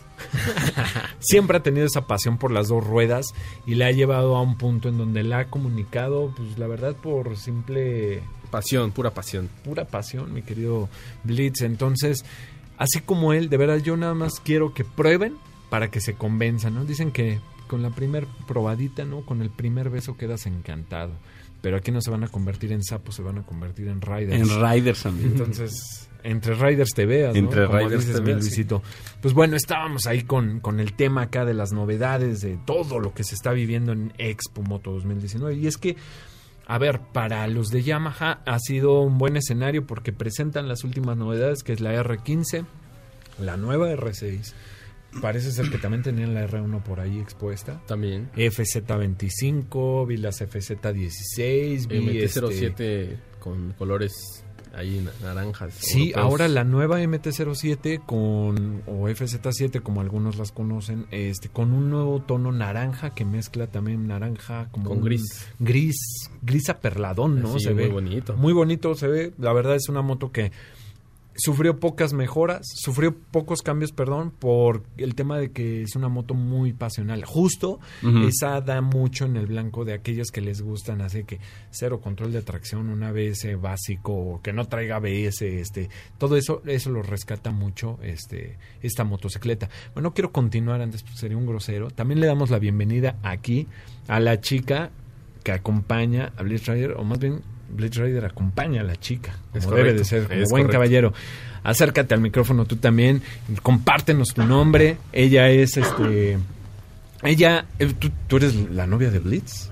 [1.20, 3.28] siempre ha tenido esa pasión por las dos ruedas
[3.66, 6.96] y la ha llevado a un punto en donde la ha comunicado, pues la verdad
[6.96, 9.50] por simple Pasión, pura pasión.
[9.64, 10.90] pura pasión, mi querido
[11.24, 11.62] Blitz.
[11.62, 12.26] Entonces,
[12.78, 15.38] así como él, de verdad yo nada más quiero que prueben
[15.70, 16.86] para que se convenzan, ¿no?
[16.86, 19.22] Dicen que con la primer probadita, ¿no?
[19.22, 21.12] Con el primer beso quedas encantado.
[21.62, 24.34] Pero aquí no se van a convertir en sapos, se van a convertir en riders.
[24.34, 25.28] En riders, amigo.
[25.28, 27.40] Entonces, entre Riders te veas, ¿no?
[27.40, 28.66] Entre Como Riders dices, te veas, sí.
[29.22, 33.14] Pues bueno, estábamos ahí con, con el tema acá de las novedades, de todo lo
[33.14, 35.56] que se está viviendo en Expo Moto 2019.
[35.56, 35.96] Y es que,
[36.68, 41.18] a ver, para los de Yamaha ha sido un buen escenario porque presentan las últimas
[41.18, 42.66] novedades, que es la R15,
[43.40, 44.54] la nueva R6.
[45.22, 47.82] Parece ser que también tenían la R1 por ahí expuesta.
[47.88, 48.30] También.
[48.36, 54.44] FZ25, vi las FZ16, vi este- MT-07 con colores
[54.76, 55.74] ahí na- naranjas.
[55.74, 56.26] Sí, europeos.
[56.26, 62.22] ahora la nueva MT-07 con o FZ7 como algunos las conocen, este con un nuevo
[62.22, 65.48] tono naranja que mezcla también naranja como Con gris.
[65.60, 65.96] gris,
[66.44, 67.54] gris aperladón, ¿no?
[67.58, 68.38] Sí, se muy ve bonito.
[68.38, 69.34] Muy bonito se ve.
[69.40, 70.52] La verdad es una moto que
[71.40, 76.34] sufrió pocas mejoras, sufrió pocos cambios, perdón, por el tema de que es una moto
[76.34, 77.24] muy pasional.
[77.26, 77.80] Justo
[78.28, 81.40] esa da mucho en el blanco de aquellos que les gustan, así que
[81.72, 86.90] cero control de tracción, un ABS básico, que no traiga ABS, este, todo eso, eso
[86.90, 89.70] lo rescata mucho este, esta motocicleta.
[89.94, 91.90] Bueno, quiero continuar antes, pues, sería un grosero.
[91.90, 93.68] También le damos la bienvenida aquí
[94.08, 94.92] a la chica
[95.44, 99.76] que acompaña a Blitz Rider, o más bien Blitz Rider acompaña a la chica, como
[99.76, 100.72] debe de ser, como buen correcto.
[100.72, 101.14] caballero.
[101.64, 103.22] Acércate al micrófono tú también,
[103.62, 104.98] compártenos tu nombre.
[105.12, 106.38] Ella es este.
[107.22, 109.70] Ella, eh, ¿tú, tú eres la novia de Blitz?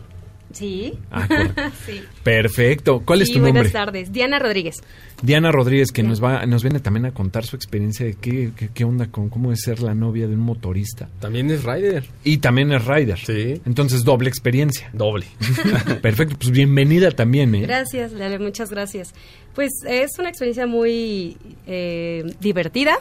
[0.53, 0.93] Sí.
[1.11, 1.27] Ah,
[1.85, 2.01] sí.
[2.23, 3.01] perfecto.
[3.05, 3.51] ¿Cuál es tu nombre?
[3.51, 4.11] buenas tardes.
[4.11, 4.77] Diana Rodríguez.
[5.21, 6.07] Diana Rodríguez, que Sí.
[6.07, 9.29] nos va, nos viene también a contar su experiencia de qué, qué, qué onda con
[9.29, 11.09] cómo es ser la novia de un motorista.
[11.19, 12.05] También es rider.
[12.23, 13.17] Y también es rider.
[13.19, 13.61] Sí.
[13.65, 14.89] Entonces, doble experiencia.
[14.93, 15.25] Doble.
[16.01, 17.61] Perfecto, pues bienvenida también, ¿eh?
[17.61, 19.13] Gracias, Lale, muchas gracias.
[19.53, 22.97] Pues es una experiencia muy eh, divertida.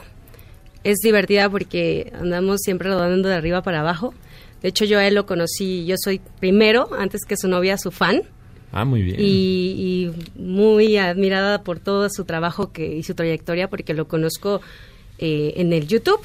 [0.83, 4.13] Es divertida porque andamos siempre rodando de arriba para abajo.
[4.67, 7.89] De hecho, yo a él lo conocí, yo soy primero, antes que su novia, su
[7.89, 8.23] fan.
[8.73, 9.15] Ah, muy bien.
[9.17, 9.23] y,
[10.35, 14.59] y muy admirada por todo su trabajo que, y su trayectoria porque lo conozco
[15.19, 16.19] eh, en el YouTube.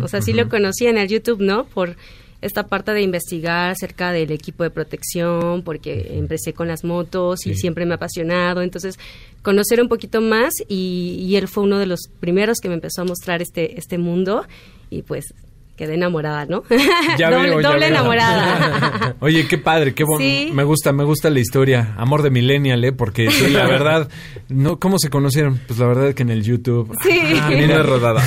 [0.00, 1.64] O sea, sí lo conocí en el YouTube, ¿no?
[1.64, 1.96] Por
[2.40, 7.56] esta parte de investigar acerca del equipo de protección, porque empecé con las motos y
[7.56, 8.62] siempre me ha apasionado.
[8.62, 8.96] Entonces,
[9.42, 13.02] conocer un poquito más y, y él fue uno de los primeros que me empezó
[13.02, 14.46] a mostrar este, este mundo
[14.88, 15.34] y pues
[15.82, 16.62] quedé enamorada, ¿no?
[17.18, 17.88] Ya doble veo, ya doble veo.
[17.88, 19.16] enamorada.
[19.20, 20.24] Oye, qué padre, qué bueno.
[20.24, 20.50] Sí.
[20.52, 21.94] Me gusta, me gusta la historia.
[21.96, 22.92] Amor de millennial, ¿eh?
[22.92, 24.08] Porque sí, la verdad,
[24.48, 25.60] no, ¿cómo se conocieron?
[25.66, 26.96] Pues la verdad es que en el YouTube.
[27.02, 27.20] Sí.
[27.40, 28.22] Ah, mira, rodada.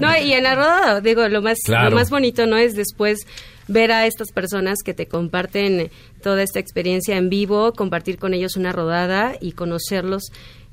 [0.00, 1.90] No, y en la rodada, digo, lo más, Claro.
[1.90, 2.56] lo más bonito, ¿no?
[2.56, 3.26] Es después
[3.68, 5.90] ver a estas personas que te comparten
[6.22, 10.22] toda esta experiencia en vivo, compartir con ellos una rodada y conocerlos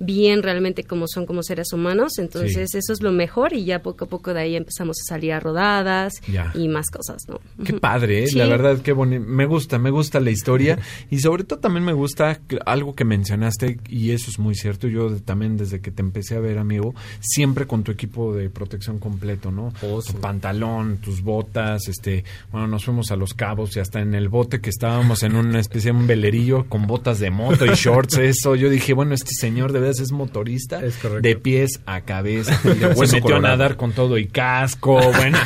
[0.03, 2.17] bien realmente como son como seres humanos.
[2.17, 5.31] Entonces, eso es lo mejor y ya poco a poco de ahí empezamos a salir
[5.33, 6.51] a rodadas Ya.
[6.55, 7.39] y más cosas, ¿no?
[7.63, 8.27] Qué padre, ¿eh?
[8.27, 8.37] Sí.
[8.39, 9.23] la verdad, qué bonito.
[9.27, 10.79] Me gusta, me gusta la historia
[11.11, 14.87] y sobre todo también me gusta algo que mencionaste y eso es muy cierto.
[14.87, 18.97] Yo también desde que te empecé a ver, amigo, siempre con tu equipo de protección
[18.97, 19.71] completo, ¿no?
[19.83, 20.13] Oh, sí.
[20.13, 24.27] Tu pantalón, tus botas, este, bueno, nos fuimos a Los Cabos y hasta en el
[24.27, 28.17] bote que estábamos en una especie de un velerillo con botas de moto y shorts,
[28.17, 28.55] eso.
[28.55, 32.57] Yo dije, bueno, este señor de verdad es motorista Es de pies a cabeza.
[32.59, 34.99] Se hueso metió a nadar con todo y casco.
[35.15, 35.37] Bueno,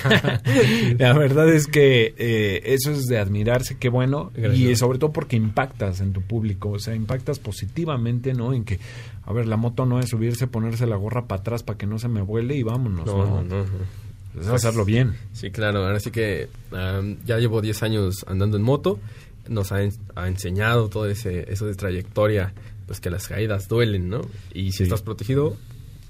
[0.98, 4.32] la verdad es que eh, eso es de admirarse, qué bueno.
[4.34, 4.58] Gracias.
[4.58, 8.54] Y sobre todo porque impactas en tu público, o sea, impactas positivamente, ¿no?
[8.54, 8.80] En que,
[9.24, 12.00] a ver, la moto no es subirse, ponerse la gorra para atrás para que no
[12.00, 13.26] se me vuele y vámonos, ¿no?
[13.26, 13.66] No, no,
[14.36, 14.42] no.
[14.42, 15.16] Es hacerlo bien.
[15.34, 15.86] Sí, claro.
[15.86, 16.48] Ahora sí que
[17.26, 19.00] ya llevo 10 años andando en moto.
[19.48, 22.54] Nos ha, en- ha enseñado todo ese, eso de trayectoria,
[22.88, 24.22] pues que las caídas duelen, ¿no?
[24.54, 24.84] Y si Sí.
[24.84, 25.56] estás protegido,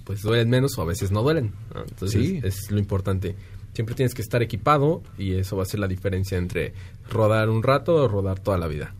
[0.05, 1.51] pues duelen menos o a veces no duelen.
[1.73, 1.81] ¿no?
[1.81, 2.39] Entonces Sí.
[2.43, 3.35] es lo importante.
[3.73, 6.73] Siempre tienes que estar equipado y eso va a ser la diferencia entre
[7.09, 8.95] rodar un rato o rodar toda la vida.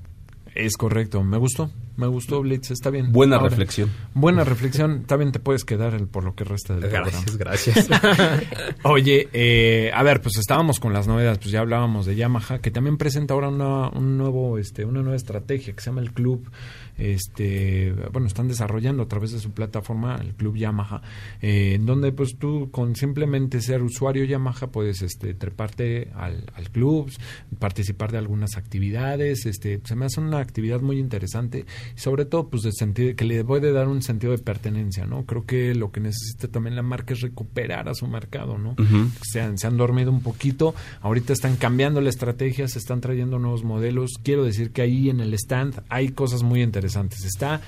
[0.56, 3.12] Es correcto, me gustó, me gustó Blitz, está bien.
[3.12, 3.92] Buena Ahora, reflexión.
[4.14, 7.12] Buena reflexión, también te puedes quedar el, por lo que resta del programa.
[7.38, 7.90] Gracias, gracias.
[8.84, 12.72] Oye, eh, a ver, pues estábamos con las novedades, pues ya hablábamos de Yamaha, que
[12.72, 16.50] también presenta ahora una, un nuevo, este, una nueva estrategia que se llama el Club,
[16.98, 21.02] este, bueno, están desarrollando a través de su plataforma el Club Yamaha,
[21.42, 26.70] eh, en donde pues tú con simplemente ser usuario Yamaha puedes, este, treparte al, al
[26.70, 27.12] club,
[27.60, 32.50] participar de algunas actividades, este, se me hace una actividad muy interesante y sobre todo
[32.50, 35.26] pues de sentido que le puede dar un sentido de pertenencia, ¿no?
[35.26, 38.76] Creo que lo que necesita también la marca es recuperar a su mercado, ¿no?
[39.22, 43.40] Se han, se han dormido un poquito, ahorita están cambiando la estrategia, se están trayendo
[43.40, 44.12] nuevos modelos.
[44.24, 46.85] Quiero decir que ahí en el stand hay cosas muy interesantes.
[47.26, 47.62] Está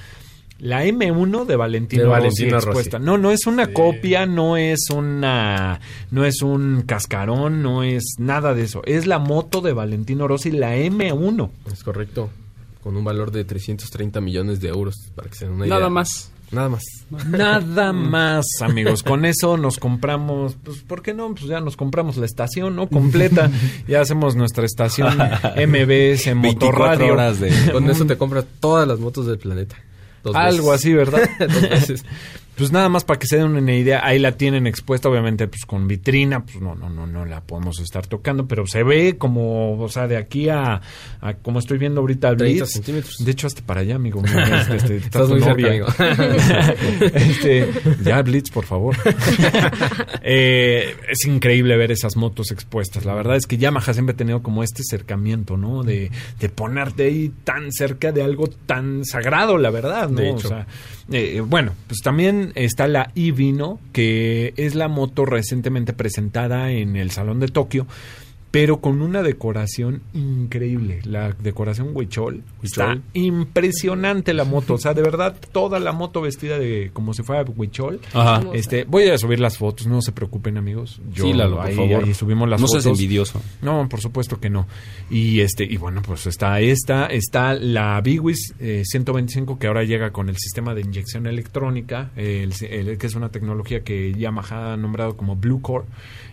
[0.59, 2.67] la M1 de Valentino, De Rossi Valentino Rossi.
[2.67, 2.99] expuesta.
[2.99, 3.73] No, no es una Sí.
[3.73, 5.79] copia, no es una
[6.11, 8.81] no es un cascarón, no es nada de eso.
[8.85, 11.51] Es la moto de Valentino Rossi, la M1.
[11.71, 12.29] es correcto.
[12.83, 15.77] Con un valor de 330 millones de euros, para que se den una idea.
[15.77, 16.31] Nada más.
[16.49, 16.83] Nada más.
[17.27, 19.03] Nada más, amigos.
[19.03, 21.33] Con eso nos compramos, pues, ¿por qué no?
[21.35, 22.87] Pues ya nos compramos la estación, ¿no?
[22.87, 23.51] Completa.
[23.87, 27.13] Ya hacemos nuestra estación MBS 24 Motorradio.
[27.13, 27.51] horas de...
[27.71, 29.75] Con eso te compras todas las motos del planeta.
[30.23, 30.81] Dos Algo veces.
[30.81, 31.29] así, ¿verdad?
[31.39, 32.05] Dos veces.
[32.57, 35.65] Pues nada más para que se den una idea, ahí la tienen expuesta, obviamente, pues
[35.65, 39.79] con vitrina, pues no, no, no, no la podemos estar tocando, pero se ve como,
[39.79, 40.81] o sea, de aquí a,
[41.21, 42.73] a como estoy viendo ahorita al 30 Blitz.
[42.73, 43.15] centímetros.
[43.19, 44.21] De hecho, hasta para allá, amigo.
[44.75, 45.87] este, está Estás muy cerca, amigo.
[47.13, 47.69] Este,
[48.03, 48.95] ya, Blitz, por favor.
[50.23, 53.05] Eh, es increíble ver esas motos expuestas.
[53.05, 55.83] La verdad es que Yamaha siempre ha tenido como este acercamiento, ¿no?
[55.83, 60.21] De, de ponerte ahí tan cerca de algo tan sagrado, la verdad, ¿no?
[60.21, 60.47] De O hecho.
[60.49, 60.67] sea,
[61.11, 67.11] eh, bueno, pues también está la Ivino, que es la moto recientemente presentada en el
[67.11, 67.87] Salón de Tokio,
[68.59, 71.01] pero con una decoración increíble.
[71.03, 72.41] La decoración Huichol.
[72.63, 74.73] Está impresionante la moto.
[74.73, 77.99] O sea, de verdad, toda la moto vestida de como si fuera Huichol.
[78.13, 78.41] Ajá.
[78.53, 80.99] Este, voy a subir las fotos, no se preocupen, amigos.
[81.13, 82.03] Yo, sí, Lalo, por ahí, favor.
[82.03, 82.81] ahí subimos las no fotos.
[82.81, 83.39] seas envidioso.
[83.61, 84.65] No, por supuesto que no.
[85.11, 90.09] Y este y bueno, pues está esta, está la Biwis eh, 125 que ahora llega
[90.11, 94.73] con el sistema de inyección electrónica, eh, el- el- que es una tecnología que Yamaha
[94.73, 95.85] ha nombrado como Blue Core,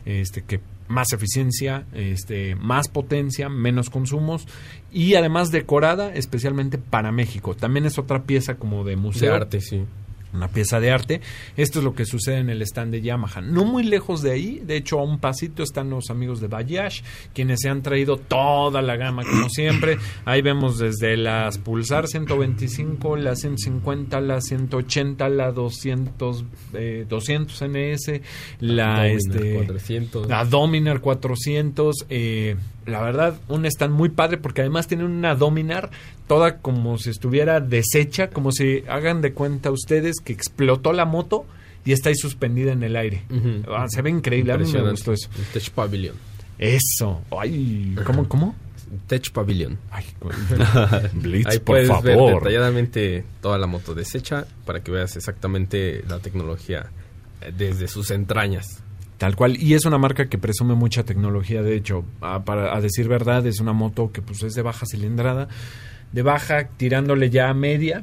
[0.07, 4.47] este que más eficiencia, este más potencia, menos consumos
[4.92, 7.55] y además decorada especialmente para México.
[7.55, 9.85] También es otra pieza como de De museo arte, sí.
[10.35, 11.20] Una pieza de arte.
[11.57, 13.40] Esto es lo que sucede en el stand de Yamaha.
[13.40, 17.03] No muy lejos de ahí, de hecho a un pasito están los amigos de Bayash,
[17.33, 19.99] quienes se han traído toda la gama como siempre.
[20.25, 26.44] Ahí vemos desde las Pulsar 125, la 150, la 180, la 200,
[26.75, 28.20] eh, 200 NS,
[28.61, 30.29] la Dominar este 400.
[30.29, 35.90] la Dominar 400, eh, la verdad, un stand muy padre porque además tiene una Dominar
[36.27, 41.47] toda como si estuviera deshecha, como si hagan de cuenta ustedes que explotó la moto
[41.85, 43.23] y está ahí suspendida en el aire.
[43.68, 45.29] Ah, se ve increíble, a mí me gustó eso.
[45.38, 46.14] Un Tech Pavilion.
[46.59, 48.55] Eso, ay, ¿cómo, cómo?
[49.09, 49.77] Tech Pavilion.
[49.90, 50.05] Ay,
[51.14, 52.35] Blitz, Ahí por puedes ver favor.
[52.42, 56.90] detalladamente toda la moto deshecha para que veas exactamente la tecnología
[57.40, 58.84] eh, desde sus entrañas.
[59.18, 62.81] Tal cual, y es una marca que presume mucha tecnología, de hecho, a, para, a
[62.81, 65.48] decir verdad, es una moto que pues es de baja cilindrada,
[66.12, 68.03] de baja tirándole ya a media,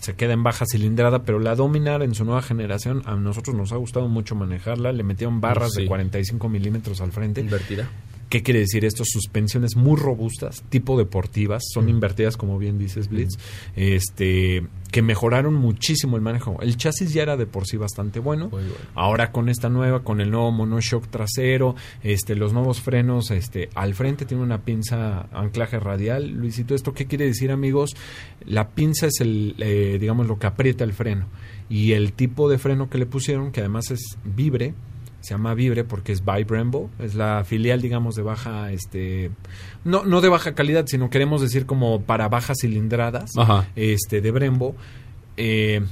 [0.00, 3.72] se queda en baja cilindrada, pero la Dominar en su nueva generación, a nosotros nos
[3.72, 5.88] ha gustado mucho manejarla, le metieron barras de Sí.
[5.88, 7.40] 45 milímetros al frente.
[7.40, 7.88] Invertida.
[8.28, 9.04] ¿Qué quiere decir esto?
[9.06, 13.38] Suspensiones muy robustas, tipo deportivas, son invertidas como bien dices Blitz,
[13.74, 16.58] este, que mejoraron muchísimo el manejo.
[16.60, 18.50] El chasis ya era de por sí bastante bueno.
[18.94, 23.94] Ahora con esta nueva, con el nuevo monoshock trasero, este, los nuevos frenos, este, al
[23.94, 26.28] frente tiene una pinza anclaje radial.
[26.28, 27.96] Luisito, ¿esto qué quiere decir, amigos?
[28.44, 31.26] La pinza es el, eh, digamos, lo que aprieta el freno.
[31.70, 34.74] Y el tipo de freno que le pusieron, que además es vibre,
[35.20, 39.30] se llama Vibre porque es by Brembo, es la filial, digamos, de baja, este,
[39.84, 43.68] no, no de baja calidad, sino queremos decir como para bajas cilindradas, Ajá.
[43.76, 44.74] este, de Brembo.
[45.36, 45.82] Eh,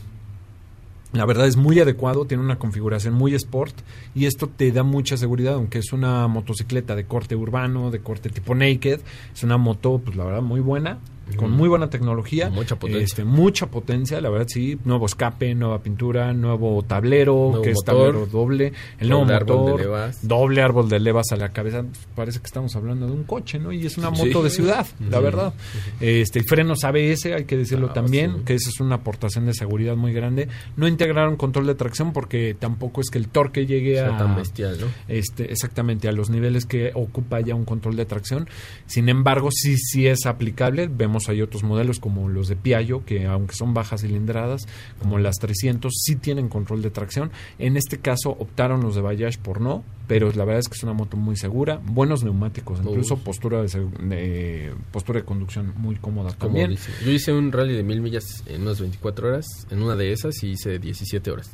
[1.13, 3.75] la verdad es muy adecuado, tiene una configuración muy sport
[4.15, 8.29] y esto te da mucha seguridad, aunque es una motocicleta de corte urbano, de corte
[8.29, 9.01] tipo naked,
[9.35, 10.99] es una moto, pues la verdad, muy buena,
[11.37, 12.51] con muy buena tecnología.
[12.51, 13.05] Mucha potencia.
[13.05, 17.79] Este, mucha potencia, la verdad sí, nuevo escape, nueva pintura, nuevo tablero, Nuevo que es
[17.85, 20.27] tablero doble, el nuevo árbol motor, levas.
[20.27, 21.85] doble árbol de levas a la cabeza,
[22.15, 23.73] parece que estamos hablando de un coche, ¿no?
[23.73, 24.43] Y es una moto Sí.
[24.45, 25.53] de ciudad, la verdad.
[26.01, 28.43] Este, frenos ABS, hay que decirlo Ah, también, sí.
[28.45, 30.49] que esa es una aportación de seguridad muy grande.
[30.77, 34.19] No integraron control de tracción porque tampoco es que el torque llegue O sea, a
[34.19, 34.87] tan bestial, ¿no?
[35.09, 38.49] este, exactamente a los niveles que ocupa ya un control de tracción.
[38.87, 40.89] Sin embargo, sí, sí es aplicable.
[40.89, 44.67] Vemos hay otros modelos como los de Piaggio, que aunque son bajas cilindradas,
[45.01, 47.31] como las 300, sí tienen control de tracción.
[47.59, 50.83] En este caso optaron los de Bayash por no, pero la verdad es que es
[50.83, 53.21] una moto muy segura, buenos neumáticos, incluso Uf.
[53.21, 53.69] postura de,
[54.07, 56.71] de- postura de conducción muy cómoda también.
[56.71, 56.93] dice.
[57.05, 59.47] Yo hice un rally de mil millas en unas 24 horas.
[59.71, 61.51] En una de esas y hice 17 horas.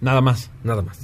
[0.00, 0.50] Nada más.
[0.64, 0.98] Nada más.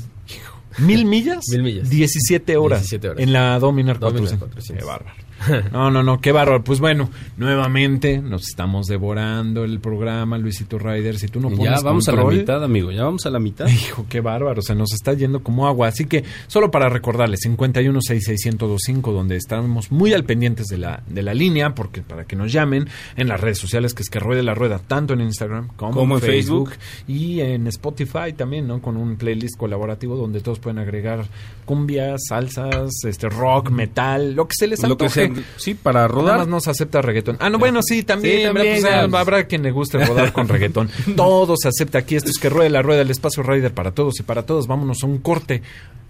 [0.79, 1.45] ¿Mil millas?
[1.51, 1.89] Mil millas.
[1.89, 2.81] 17 horas.
[2.81, 3.21] 17 horas.
[3.23, 4.49] En la Dominar Dominar 400.
[4.49, 4.85] 400.
[4.85, 5.26] Qué bárbaro.
[5.73, 6.63] No, no, no, qué bárbaro.
[6.65, 11.19] Pues bueno, nuevamente nos estamos devorando el programa, Luisito Ryder.
[11.19, 12.91] Si tú no pones ya vamos a la mitad, amigo.
[12.91, 13.67] Ya vamos a la mitad.
[13.69, 15.89] Hijo, qué bárbaro, se nos está yendo como agua.
[15.89, 21.35] Así que solo para recordarles, 51661025, donde estamos muy al pendientes de la, de la
[21.35, 24.55] línea, porque para que nos llamen en las redes sociales, que es que ruede la
[24.55, 26.85] rueda, tanto en Instagram como, Como en Facebook, Facebook.
[27.09, 28.81] y en Spotify también, ¿no?
[28.81, 31.27] Con un playlist colaborativo donde todos pueden agregar
[31.65, 34.97] cumbias, salsas, este rock, metal, lo que se les Lo
[35.35, 36.39] que sea, sí, para Nada rodar.
[36.39, 37.37] más no se acepta reggaetón.
[37.41, 38.37] Ah, no, bueno, sí, también.
[38.39, 38.55] Sí, ¿verdad?
[38.55, 39.19] también, Pues, ah, ya.
[39.21, 40.91] habrá quien le guste rodar con reggaetón.
[41.17, 42.17] Todo se acepta aquí.
[42.17, 44.67] Esto es que ruede la rueda, el espacio Rider para todos y para todos.
[44.67, 45.63] Vámonos a un corte.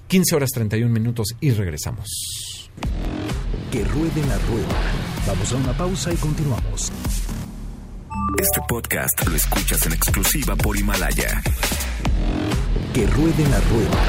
[0.09, 2.09] 15 horas 31 minutos y regresamos.
[3.73, 4.77] Que ruede la rueda.
[5.27, 6.93] Vamos a una pausa y continuamos.
[8.39, 11.43] Este podcast lo escuchas en exclusiva por Himalaya.
[12.95, 14.03] Que ruede la rueda.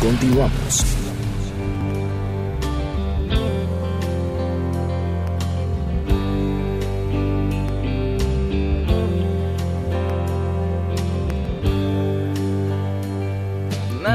[0.00, 0.86] Continuamos.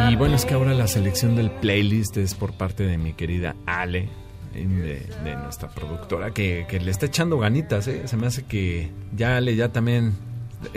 [0.10, 3.56] Y bueno, es que ahora la selección del playlist es por parte de mi querida
[3.66, 4.08] Ale,
[4.54, 8.04] de, de nuestra productora, que, que le está echando ganitas, ¿eh?
[8.08, 10.14] Se me hace que ya Ale ya también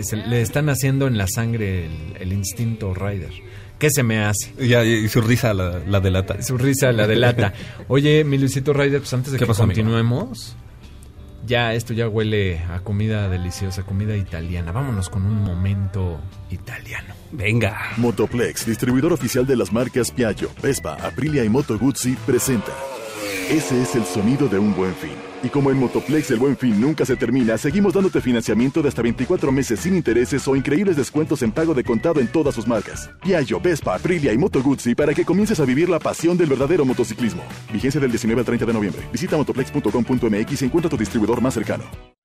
[0.03, 3.31] se- le están haciendo en la sangre el, el instinto rider.
[3.79, 4.53] ¿Qué se me hace?
[4.67, 6.43] Ya, y su risa la, la delata.
[6.43, 7.55] Su risa la delata.
[7.89, 9.77] Oye, mi Luisito Rider, pues antes de ¿Qué que pasó, amigo?
[9.77, 10.55] continuemos,
[11.47, 14.73] ya esto ya huele a comida deliciosa, comida italiana.
[14.73, 17.15] Vámonos con un momento italiano.
[17.33, 17.77] Venga.
[17.97, 22.73] Motoplex, distribuidor oficial de las marcas Piaggio, Vespa, Aprilia y Moto Guzzi, presenta.
[23.51, 25.11] Ese es el sonido de un buen fin.
[25.43, 29.03] Y como en Motoplex el buen fin nunca se termina, seguimos dándote financiamiento de hasta
[29.03, 33.11] 24 meses sin intereses o increíbles descuentos en pago de contado en todas sus marcas.
[33.21, 36.85] Piaggio, Vespa, Aprilia y Moto Guzzi para que comiences a vivir la pasión del verdadero
[36.85, 37.43] motociclismo.
[37.73, 39.03] Vigencia del 19 al 30 de noviembre.
[39.11, 42.20] Visita motoplex.com.mx y encuentra tu distribuidor más cercano.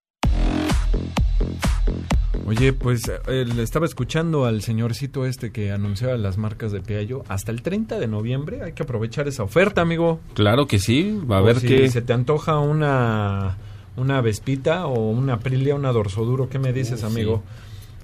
[2.45, 7.23] Oye, pues eh, le estaba escuchando al señorcito este que anunciaba las marcas de Piaggio
[7.27, 8.61] hasta el 30 de noviembre.
[8.63, 10.19] Hay que aprovechar esa oferta, amigo.
[10.35, 11.19] Claro que sí.
[11.29, 11.89] Va a ver si qué.
[11.89, 13.57] se te antoja una
[13.97, 17.43] una Vespita o una Aprilia, una Dorsoduro, ¿qué me dices, Uh, amigo?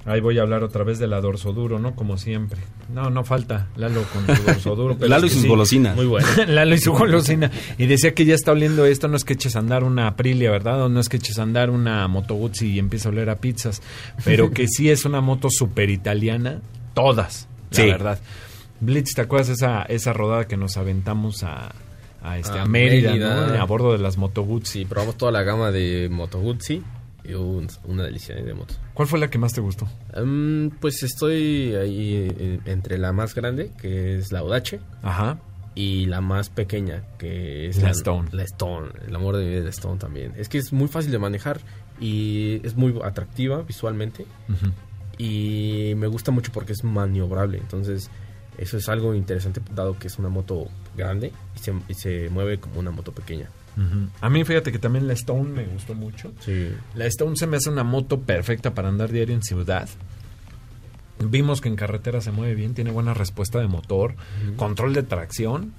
[0.06, 1.96] Ahí voy a hablar otra vez de la Dorsoduro, ¿no?
[1.96, 2.60] Como siempre.
[2.92, 4.96] No, no falta Lalo con su Dorsoduro.
[5.00, 5.48] pero Lalo y sus sí.
[5.48, 5.96] golosinas.
[5.96, 6.28] Muy bueno.
[6.48, 7.52] Lalo y su golosina.
[7.78, 10.50] Y decía que ya está oliendo esto, no es que eches a andar una Aprilia,
[10.50, 10.84] ¿verdad?
[10.84, 13.36] O no es que eches a andar una Moto Guzzi y empieza a oler a
[13.36, 13.82] pizzas.
[14.26, 16.62] Pero que sí es una moto super italiana,
[16.96, 17.86] todas, la Sí.
[17.86, 18.20] verdad.
[18.80, 21.72] Blitz, ¿te acuerdas esa, esa rodada que nos aventamos a,
[22.24, 23.48] a, este, a A Mérida, Mérida.
[23.56, 23.62] ¿no?
[23.62, 24.80] A bordo de las Moto Guzzi.
[24.80, 26.82] Sí, probamos toda la gama de Moto Guzzi
[27.29, 28.79] un- una delicia de motos.
[28.93, 29.88] ¿Cuál fue la que más te gustó?
[30.13, 35.39] Em, pues estoy ahí eh, entre la más grande, que es la Audace, Ajá.
[35.75, 38.29] y la más pequeña, que es La Stone.
[38.34, 40.34] La Stone, el amor de mi vida es la Stone también.
[40.38, 41.60] Es que es muy fácil de manejar
[41.99, 44.25] y es muy atractiva visualmente
[45.17, 47.57] y me gusta mucho porque es maniobrable.
[47.57, 48.10] Entonces,
[48.57, 52.60] eso es algo interesante dado que es una moto grande y se, y se mueve
[52.60, 53.49] como una moto pequeña.
[54.21, 56.31] A mí fíjate que también la Stone me gustó mucho.
[56.39, 56.69] Sí.
[56.95, 59.88] La Stone se me hace una moto perfecta para andar diario en ciudad.
[61.19, 64.15] Vimos que en carretera se mueve bien, tiene buena respuesta de motor,
[64.55, 65.73] control de tracción,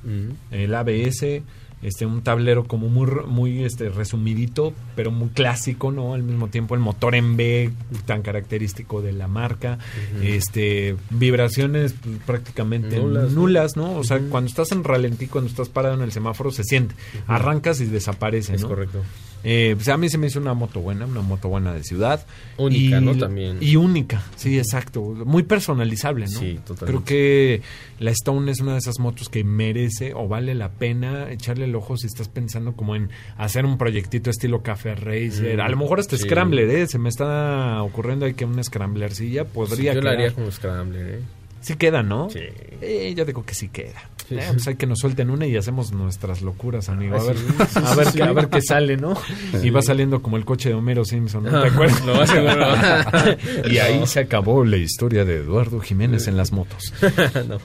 [0.51, 1.43] el ABS,
[1.83, 6.15] este un tablero como muy muy este resumidito, pero muy clásico, ¿no?
[6.15, 7.71] Al mismo tiempo el motor en B
[8.07, 9.79] tan característico de la marca,
[10.23, 13.83] este vibraciones pues, prácticamente Nulas, nulas, ¿no?
[13.89, 13.99] ¿no?
[13.99, 16.95] O sea, cuando estás en ralentí, cuando estás parado en el semáforo se siente,
[17.27, 18.69] arrancas y desaparece, Es ¿no?
[18.69, 19.03] correcto.
[19.45, 22.25] Eh, pues a mí se me hizo una moto buena, una moto buena de ciudad.
[22.59, 23.17] Única, Y- ¿no?
[23.17, 23.59] También.
[23.61, 25.03] Y única, sí, exacto.
[25.03, 26.39] Muy personalizable, ¿no?
[26.39, 26.87] Sí, totalmente.
[26.87, 27.63] Creo que
[27.99, 31.75] la Stone es una de esas motos que merece o vale la pena echarle el
[31.75, 35.57] ojo si estás pensando como en hacer un proyectito estilo Café Racer.
[35.57, 36.17] Mm, a lo mejor sí.
[36.19, 36.87] Scrambler, ¿eh?
[36.87, 40.35] Se me está ocurriendo ahí que una Scramblercilla podría Sí, yo la haría quedar.
[40.35, 41.21] como Scrambler, ¿eh?
[41.61, 42.29] Sí queda, ¿no?
[42.29, 42.41] Sí.
[42.81, 44.03] Eh, yo digo que sí queda.
[44.41, 44.41] Sí.
[44.41, 47.17] Eh, pues hay que nos suelten una y hacemos nuestras locuras, amigo.
[47.17, 47.37] A ver,
[47.75, 48.21] a, ver qué, sí.
[48.21, 49.15] a ver qué sale, ¿no?
[49.63, 51.51] Y va saliendo como el coche de Homero Simpson, ¿no?
[51.51, 52.05] ¿Te Ah, acuerdas?
[52.05, 52.13] lo
[53.71, 56.93] y ahí se acabó la historia de Eduardo Jiménez en las motos.
[57.49, 57.59] no.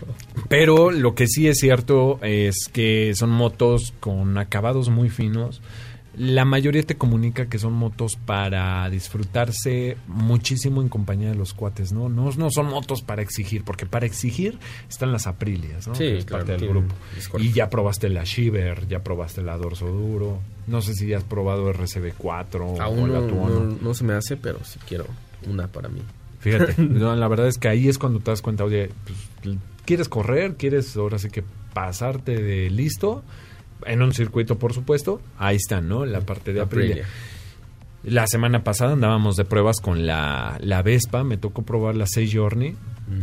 [0.50, 5.62] Pero lo que sí es cierto es que son motos con acabados muy finos.
[6.18, 11.92] La mayoría te comunica que son motos para disfrutarse muchísimo en compañía de los cuates,
[11.92, 12.10] ¿no?
[12.10, 14.58] No, no son motos para exigir, porque para exigir
[14.90, 15.94] están las Aprilias, ¿no?
[15.94, 16.96] Sí, Que es claro, parte del grupo.
[17.38, 20.40] Y ya probaste la Shiver, ya probaste la Dorso Duro.
[20.66, 23.60] No sé si ya has probado RCB4 o Aún la no, Tuono.
[23.66, 25.06] no- no se me hace, pero sí quiero
[25.48, 26.02] una para mí.
[26.40, 28.90] Fíjate, no, la verdad es que ahí es cuando te das cuenta, oye,
[29.44, 30.56] pues, ¿quieres correr?
[30.56, 33.24] ¿Quieres ahora sí que pasarte de listo?
[33.86, 35.22] En un circuito, por supuesto.
[35.38, 36.06] Ahí están, ¿no?
[36.06, 37.04] La parte de Aprilia.
[37.04, 37.08] Aprilia.
[38.04, 41.24] La semana pasada andábamos de pruebas con la, la Vespa.
[41.24, 42.76] Me tocó probar la 6 Journey.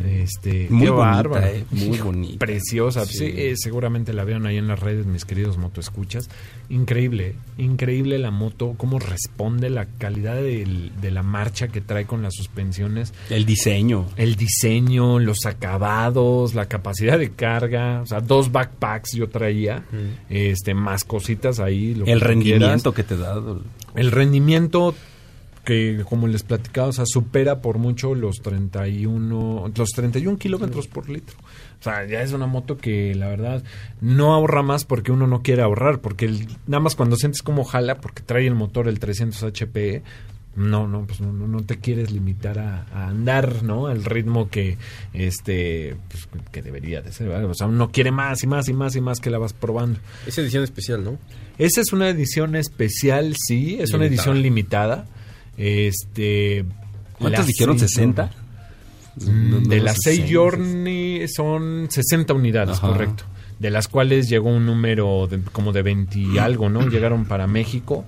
[0.06, 2.38] Este, Muy bonita, eh, muy bonita.
[2.38, 3.04] Preciosa.
[3.04, 3.18] Sí.
[3.18, 6.30] Sí, eh, seguramente la vieron ahí en las redes, mis queridos motoescuchas.
[6.70, 12.22] Increíble, increíble la moto, cómo responde, la calidad del- de la marcha que trae con
[12.22, 14.06] las suspensiones El diseño.
[14.16, 19.84] el diseño, los acabados, la capacidad de carga, o sea, dos backpacks yo traía,
[20.30, 21.94] este, más cositas ahí.
[21.94, 22.94] lo El rendimiento quieras.
[22.94, 23.40] que te da.
[23.94, 24.94] El rendimiento
[25.64, 31.08] que, como les platicaba, o sea, supera por mucho los 31, los 31 kilómetros por
[31.08, 31.36] litro.
[31.80, 33.62] O sea, ya es una moto que la verdad
[34.00, 37.64] no ahorra más porque uno no quiere ahorrar, porque el- nada más cuando sientes como
[37.64, 40.02] jala, porque trae el motor el 300 HP,
[40.56, 43.88] no, no, pues no, no, te quieres limitar a, a andar, ¿no?
[43.88, 44.78] Al ritmo que,
[45.12, 47.50] este, pues, que debería de ser, ¿verdad?
[47.50, 49.98] O sea, uno quiere más y más y más y más que la vas probando.
[50.26, 51.18] Es edición especial, ¿no?
[51.58, 55.06] Esa es una edición especial, sí, es una edición limitada.
[55.56, 56.64] Este.
[57.18, 57.78] ¿Cuántas dijeron?
[57.78, 58.14] Sei ¿60?
[58.14, 59.50] Journey.
[59.50, 60.34] No, no, de las 6 60.
[60.38, 62.88] Journey son 60 unidades, Ajá.
[62.88, 63.24] correcto.
[63.60, 66.80] De las cuales llegó un número de- como de 20 y algo, ¿no?
[66.90, 68.04] Llegaron para México.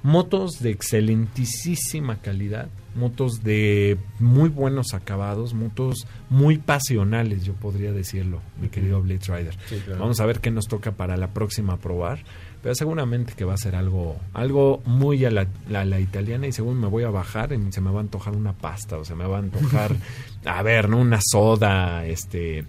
[0.03, 8.41] motos de excelentísima calidad, motos de muy buenos acabados, motos muy pasionales, yo podría decirlo,
[8.59, 9.55] mi querido Blitz Rider.
[9.67, 10.01] Sí, claro.
[10.01, 12.19] Vamos a ver qué nos toca para la próxima probar,
[12.63, 16.51] pero seguramente que va a ser algo algo muy a la, a la italiana y
[16.51, 19.15] según me voy a bajar y se me va a antojar una pasta o se
[19.15, 19.95] me va a antojar,
[20.45, 20.99] a ver, ¿no?
[20.99, 22.65] Una soda, este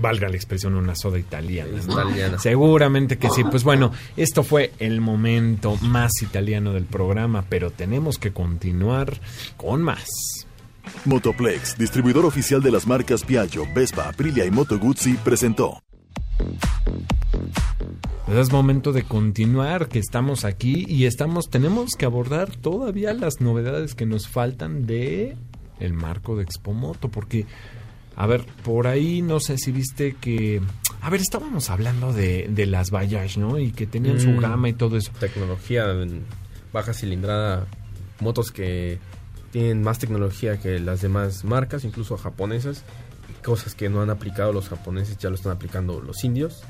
[0.00, 1.80] valga la expresión, una soda italiana.
[1.86, 1.92] ¿no?
[1.92, 2.38] Italiana.
[2.38, 3.44] Seguramente que sí.
[3.44, 9.20] Pues bueno, esto fue el momento más italiano del programa, pero tenemos que continuar
[9.56, 10.08] con más.
[11.04, 15.82] Motoplex, distribuidor oficial de las marcas Piaggio, Vespa, Aprilia y Moto Guzzi, presentó.
[18.26, 23.40] Pues es momento de continuar, que estamos aquí y estamos, tenemos que abordar todavía las
[23.40, 25.36] novedades que nos faltan de
[25.80, 27.46] el marco de Expomoto, porque,
[28.16, 30.60] a ver, por ahí no sé si viste que,
[31.00, 33.58] a ver, estábamos hablando de, de las Bayash, ¿no?
[33.58, 34.40] Y que tenían su Mm.
[34.40, 35.10] gama y todo eso.
[35.18, 36.22] Tecnología en
[36.72, 37.66] baja cilindrada,
[38.20, 38.98] motos que
[39.52, 42.84] tienen más tecnología que las demás marcas, incluso japonesas.
[43.42, 46.62] Cosas que no han aplicado los japoneses ya lo están aplicando los indios.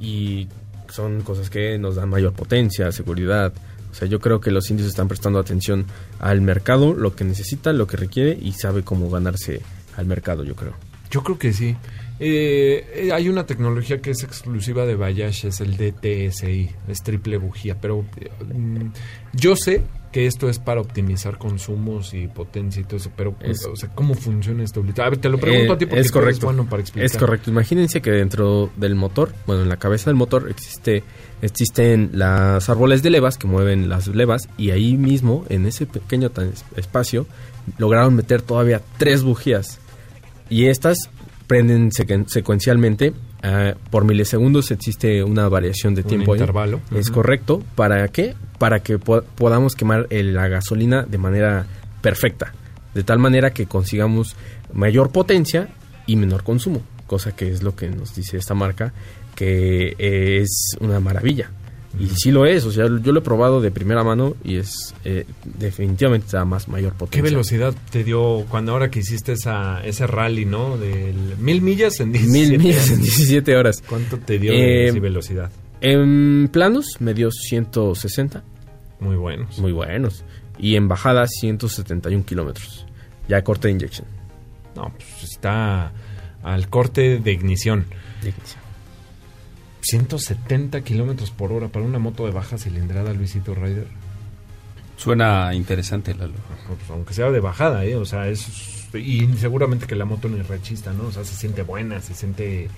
[0.00, 0.48] Y
[0.88, 3.52] son cosas que nos dan mayor potencia, seguridad.
[3.92, 5.84] O sea, yo creo que los indios están prestando atención
[6.18, 9.62] al mercado, lo que necesita, lo que requiere y sabe cómo ganarse
[9.96, 10.72] al mercado, yo creo.
[11.10, 11.76] Yo creo que sí.
[12.22, 17.38] Eh, eh, hay una tecnología que es exclusiva de Bayash, es el DTSI, es triple
[17.38, 18.90] bujía, pero eh, mm,
[19.32, 19.82] yo sé
[20.12, 23.88] que esto es para optimizar consumos y potencia y todo eso, pero Es- o sea,
[23.94, 24.80] ¿cómo funciona esto?
[24.98, 26.46] A ver, te lo pregunto Eh, a ti porque es correcto.
[26.46, 27.06] bueno para explicar.
[27.06, 27.50] Es correcto.
[27.50, 31.02] Imagínense que dentro del motor, bueno, en la cabeza del motor existe
[31.42, 36.30] existen las árboles de levas que mueven las levas y ahí mismo, en ese pequeño
[36.76, 37.26] espacio,
[37.78, 39.78] lograron meter todavía tres bujías.
[40.48, 40.98] Y estas
[41.46, 43.12] prenden sequen- secuencialmente.
[43.42, 46.40] ah, por milisegundos existe una variación de Un tiempo ahí.
[46.40, 46.80] intervalo.
[46.94, 47.62] Es correcto.
[47.74, 48.34] ¿Para qué?
[48.58, 51.64] Para que po- podamos quemar el- la gasolina de manera
[52.02, 52.52] perfecta.
[52.94, 54.36] De tal manera que consigamos
[54.74, 55.68] mayor potencia
[56.06, 56.82] y menor consumo.
[57.06, 58.92] Cosa que es lo que nos dice esta marca,
[59.34, 61.50] que es una maravilla.
[61.98, 64.94] Y sí lo es, o sea, yo lo he probado de primera mano y es
[65.04, 67.18] eh, definitivamente da más mayor potencia.
[67.20, 70.78] ¿Qué velocidad te dio cuando ahora que hiciste esa, ese rally, no?
[70.78, 73.04] Del mil millas en 17 Mil millas en años?
[73.06, 73.82] 17 horas.
[73.86, 75.50] ¿Cuánto te dio de Eh, velocidad?
[75.80, 78.44] En planos me dio 160,
[79.00, 79.58] Muy buenos.
[79.58, 80.24] muy buenos.
[80.58, 82.86] Y en bajada 171 kilómetros.
[83.28, 84.06] Ya corte de inyección.
[84.76, 85.92] No, pues está
[86.42, 87.86] al corte de ignición.
[89.82, 93.86] 170 kilómetros por hora para una moto de baja cilindrada, Luisito Rider.
[94.96, 96.34] Suena interesante, Lalo.
[96.66, 97.96] Pues, aunque sea de bajada, ¿eh?
[97.96, 98.46] O sea, es.
[98.94, 101.04] Y seguramente que la moto no es rechista, ¿no?
[101.06, 102.68] O sea, se siente buena, se siente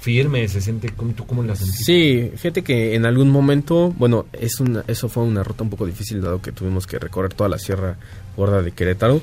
[0.00, 0.88] firme, se siente.
[0.90, 1.84] ¿cómo, ¿Tú cómo la sentiste?
[1.84, 5.84] Sí, fíjate que en algún momento, bueno, es una, eso fue una ruta un poco
[5.84, 7.98] difícil dado que tuvimos que recorrer toda la Sierra
[8.36, 9.20] Gorda de Querétaro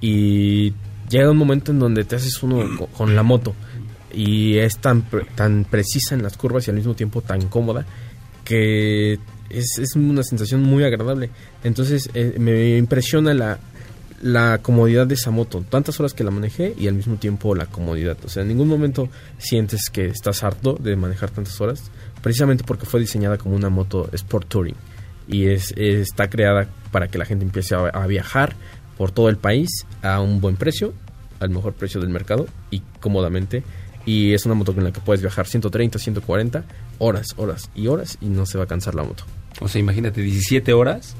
[0.00, 0.72] y
[1.08, 3.54] llega un momento en donde te haces uno co- con, la moto
[4.12, 5.04] y es tan,
[5.34, 7.86] tan precisa en las curvas y al mismo tiempo tan cómoda
[8.44, 11.30] que es, es una sensación muy agradable.
[11.62, 13.58] Entonces eh, me impresiona la,
[14.22, 15.64] la comodidad de esa moto.
[15.68, 18.16] Tantas horas que la manejé y al mismo tiempo la comodidad.
[18.24, 19.08] O sea, en ningún momento
[19.38, 21.90] sientes que estás harto de manejar tantas horas,
[22.22, 24.76] precisamente porque fue diseñada como una moto Sport Touring
[25.28, 28.56] y es, está creada para que la gente empiece a viajar
[28.96, 30.92] por todo el país a un buen precio,
[31.38, 33.62] al mejor precio del mercado y cómodamente.
[34.06, 36.64] Y es una moto con la que puedes viajar 130, 140
[36.98, 39.24] horas, horas y horas y no se va a cansar la moto.
[39.60, 41.14] O sea, imagínate, 17 horas.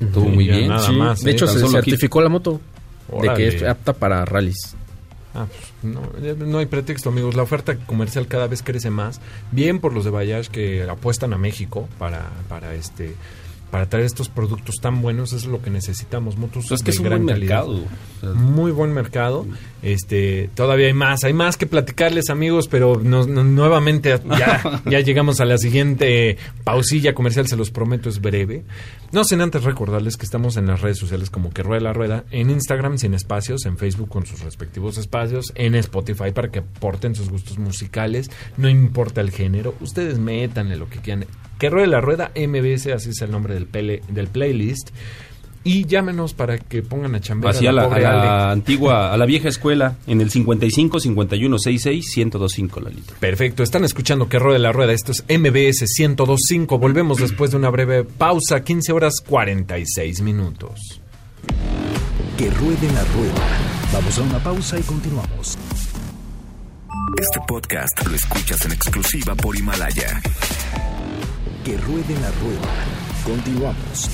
[0.00, 0.68] Estuvo muy bien.
[0.68, 1.34] nada Sí, más, de ¿eh?
[1.34, 2.60] hecho, se certificó la moto
[3.22, 4.74] de que es apta para rallies.
[5.34, 7.36] Ah, pues, no, ya no hay pretexto, amigos.
[7.36, 9.20] La oferta comercial cada vez crece más.
[9.52, 13.14] Bien por los de Bayash que apuestan a México para, para este
[13.70, 16.36] para traer estos productos tan buenos, es lo que necesitamos.
[16.36, 17.66] Motos Pues es que es un gran buen calidad.
[17.66, 17.84] mercado.
[18.16, 19.46] O sea, Muy buen mercado.
[19.82, 25.40] Este, todavía hay más, hay más que platicarles, amigos, pero no- nuevamente ya, ya llegamos
[25.40, 28.64] a la siguiente pausilla comercial, se los prometo, es breve.
[29.12, 32.24] No sin antes recordarles que estamos en las redes sociales como que rueda la rueda,
[32.30, 37.14] en Instagram sin espacios, en Facebook con sus respectivos espacios, en Spotify para que aporten
[37.14, 41.24] sus gustos musicales, no importa el género, ustedes métanle lo que quieran.
[41.60, 44.90] Que ruede la rueda MBS, así es el nombre del, pele- del playlist.
[45.62, 48.52] Y llámenos para que pongan a chambear Así a la, a la Ale.
[48.54, 53.14] antigua, a la vieja escuela, en el 55 51 66 1025 la litro.
[53.20, 54.94] Perfecto, están escuchando que ruede la rueda.
[54.94, 56.78] Esto es MBS 1025.
[56.78, 61.02] Volvemos después de una breve pausa, 15 horas 46 minutos.
[62.38, 63.58] Que ruede la rueda.
[63.92, 65.58] Vamos a una pausa y continuamos.
[67.20, 70.22] Este podcast lo escuchas en exclusiva por Himalaya.
[71.64, 72.68] Que ruede la rueda.
[73.24, 74.08] Continuamos.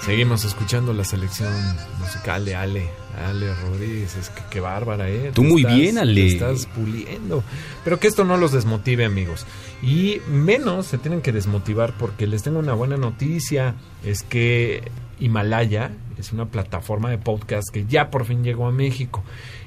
[0.00, 1.52] Seguimos escuchando la selección
[2.00, 4.16] musical de Ale, Ale Rodríguez.
[4.16, 5.30] Es que qué bárbara, ¿eh?
[5.34, 6.14] Tú Te muy estás- bien, Ale.
[6.20, 7.42] te estás puliendo.
[7.84, 9.46] Pero que esto no los desmotive, amigos.
[9.82, 13.74] Y menos se tienen que desmotivar porque les tengo una buena noticia.
[14.04, 19.22] Es que Himalaya es una plataforma de podcast que ya por fin llegó a México.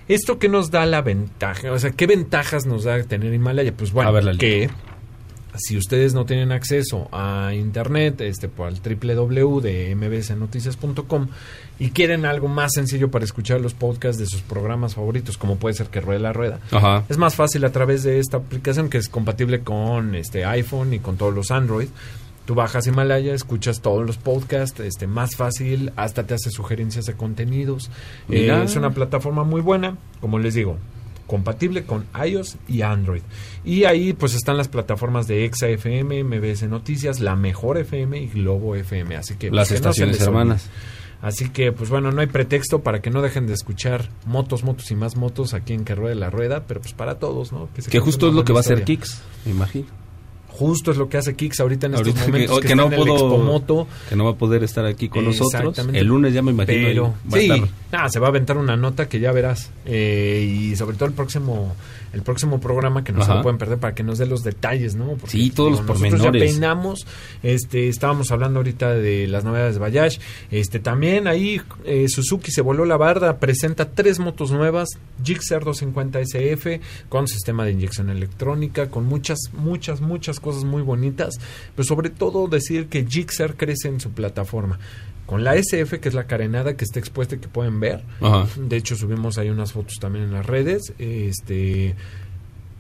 [0.08, 1.72] ¿Esto qué nos da la ventaja?
[1.72, 3.74] O sea, ¿qué ventajas nos da tener Himalaya?
[3.76, 4.70] Pues bueno, A ver, que
[5.56, 11.28] si ustedes no tienen acceso a internet, este por el www de mbsnoticias.com
[11.80, 15.76] y quieren algo más sencillo para escuchar los podcasts de sus programas favoritos, como puede
[15.76, 17.04] ser que ruede la rueda, Ajá.
[17.10, 21.00] es más fácil a través de esta aplicación que es compatible con este iPhone y
[21.00, 21.88] con todos los Android.
[22.46, 27.14] Tú bajas Himalaya, escuchas todos los podcasts, este más fácil, hasta te hace sugerencias de
[27.14, 27.90] contenidos.
[28.30, 30.78] Eh, es una plataforma muy buena, como les digo,
[31.34, 33.24] compatible con iOS y Android.
[33.66, 38.28] Y ahí pues están las plataformas de Exa FM, MBS Noticias, La Mejor FM y
[38.28, 40.70] Globo FM, así que Las pues, que no estaciones hermanas.
[41.24, 44.92] Así que, pues bueno, no hay pretexto para que no dejen de escuchar motos, motos
[44.92, 47.68] y más motos aquí en Que Ruede la Rueda, pero pues para todos, ¿no?
[47.80, 48.98] se Que justo es lo que va a hacer historia.
[48.98, 50.03] Kicks, me imagino.
[50.54, 52.84] Justo es lo que hace Kicks ahorita en Ahorita estos que, momentos que, que está
[52.84, 55.78] no pudo, que no va a poder estar aquí con nosotros.
[55.94, 57.16] El lunes ya me imagino.
[57.28, 59.72] Pero, sí, nada, se va a aventar una nota que ya verás.
[59.86, 61.76] Eh, y sobre todo el próximo
[62.14, 64.96] el próximo programa que no se lo pueden perder para que nos dé los detalles,
[64.96, 65.08] ¿no?
[65.16, 66.42] Porque, Sí, todos los nosotros pormenores.
[66.42, 67.08] ya peinamos,
[67.42, 70.20] este, estábamos hablando ahorita de las novedades de Bayash.
[70.52, 74.90] Este, también ahí eh, Suzuki se voló la barda, presenta tres motos nuevas,
[75.24, 81.36] Gixxer 250 SF, con sistema de inyección electrónica, con muchas, muchas, muchas cosas muy bonitas.
[81.76, 84.80] Pero sobre todo decir que Gixxer crece en su plataforma.
[85.26, 88.04] Con la SF, que es la carenada que está expuesta y que pueden ver.
[88.22, 88.48] Ajá.
[88.58, 90.94] De hecho, subimos ahí unas fotos también en las redes.
[91.00, 91.96] Este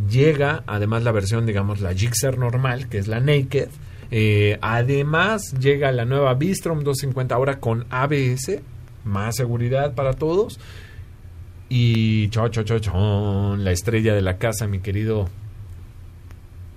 [0.10, 3.70] llega además la versión, digamos, la Gixxer normal, que es la Naked.
[4.12, 8.62] Eh, además, llega la nueva Bistrom 250 ahora con ABS,
[9.04, 10.60] más seguridad para todos.
[11.70, 15.30] Y cho, cho, cho, chon, la estrella de la casa, mi querido.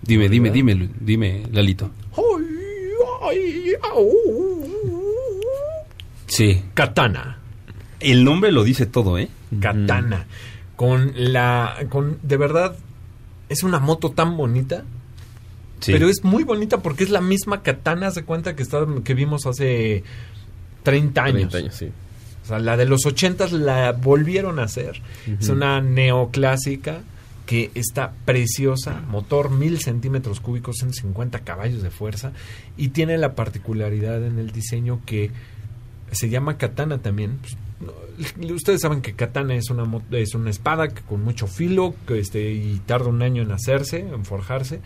[0.02, 1.90] Dime, dime, dime, dime, Lalito.
[6.36, 6.62] Sí.
[6.74, 7.38] Katana.
[7.98, 9.30] El nombre lo dice todo, ¿eh?
[9.58, 10.26] Katana.
[10.76, 11.86] Con la.
[11.88, 12.76] con De verdad.
[13.48, 14.84] Es una moto tan bonita.
[15.80, 15.92] Sí.
[15.92, 19.46] Pero es muy bonita porque es la misma katana, se cuenta que está, que vimos
[19.46, 20.04] hace
[20.82, 21.50] 30 años.
[21.52, 21.90] 30 años, sí.
[22.42, 25.00] O sea, la de los 80 la volvieron a hacer.
[25.40, 27.00] Es una neoclásica
[27.46, 32.32] que está preciosa, motor 1000 centímetros cúbicos, 150 caballos de fuerza
[32.76, 35.30] y tiene la particularidad en el diseño que
[36.12, 37.38] se llama katana también.
[37.40, 37.56] Pues,
[38.50, 42.50] Ustedes saben que katana es una es una espada que con mucho filo que este
[42.52, 44.80] y tarda un año en hacerse, en forjarse.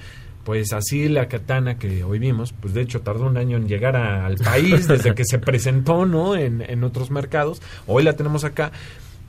[0.44, 3.94] pues así la katana que hoy vimos, pues de hecho tardó un año en llegar
[3.94, 6.34] a- al país desde que se presentó, ¿no?
[6.34, 7.62] En, en otros mercados.
[7.86, 8.72] Hoy la tenemos acá.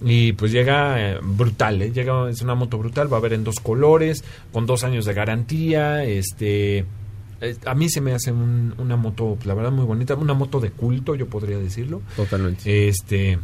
[0.04, 1.92] Y pues llega eh, brutal, ¿eh?
[1.92, 5.14] Llega, es una moto brutal, va a haber en dos colores, con dos años de
[5.14, 6.86] garantía, este...
[7.66, 10.72] A mí se me hace un- una moto, la verdad, muy bonita, una moto de
[10.72, 12.02] culto, yo podría decirlo.
[12.16, 12.88] Totalmente.
[12.88, 13.40] Este.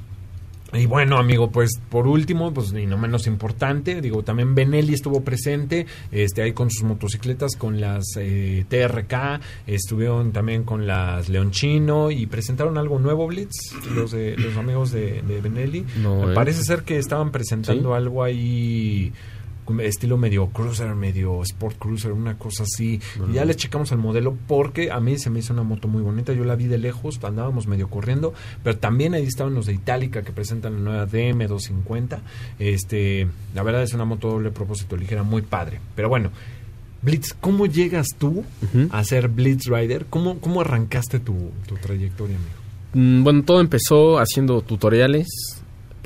[0.73, 5.21] Y bueno, amigo, pues por último, pues y no menos importante, digo, también Benelli estuvo
[5.23, 12.11] presente, este, ahí con sus motocicletas, con las eh, TRK, estuvieron también con las Leonchino
[12.11, 13.55] y presentaron algo nuevo, Blitz,
[13.95, 15.85] los, de- los amigos de, de Benelli.
[16.03, 16.35] No, eh.
[16.35, 17.95] parece ser que estaban presentando Sí.
[17.95, 19.13] algo ahí
[19.81, 22.99] estilo medio cruiser, medio sport cruiser, una cosa así.
[23.29, 26.01] Y ya le checamos el modelo porque a mí se me hizo una moto muy
[26.01, 26.33] bonita.
[26.33, 30.21] Yo la vi de lejos, andábamos medio corriendo, pero también ahí estaban los de Itálica
[30.23, 32.19] que presentan la nueva DM250.
[32.59, 35.79] Este, la verdad es una moto doble propósito ligera muy padre.
[35.95, 36.31] Pero bueno,
[37.01, 38.43] Blitz, ¿cómo llegas tú
[38.91, 40.05] a ser Blitz Rider?
[40.09, 42.51] ¿Cómo, cómo arrancaste tu, tu trayectoria, amigo?
[42.93, 45.27] Mm, Bueno, todo empezó haciendo tutoriales,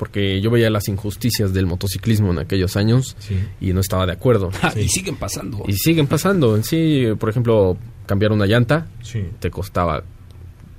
[0.02, 3.38] porque yo veía las injusticias del motociclismo en aquellos años Sí.
[3.60, 4.50] y no estaba de acuerdo.
[4.60, 5.62] Ah, Y siguen pasando.
[5.68, 6.56] Y siguen pasando.
[6.56, 9.22] En sí, por ejemplo, cambiar una llanta Sí.
[9.38, 10.02] te costaba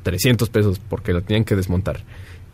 [0.04, 2.04] 300 pesos porque la tenían que desmontar.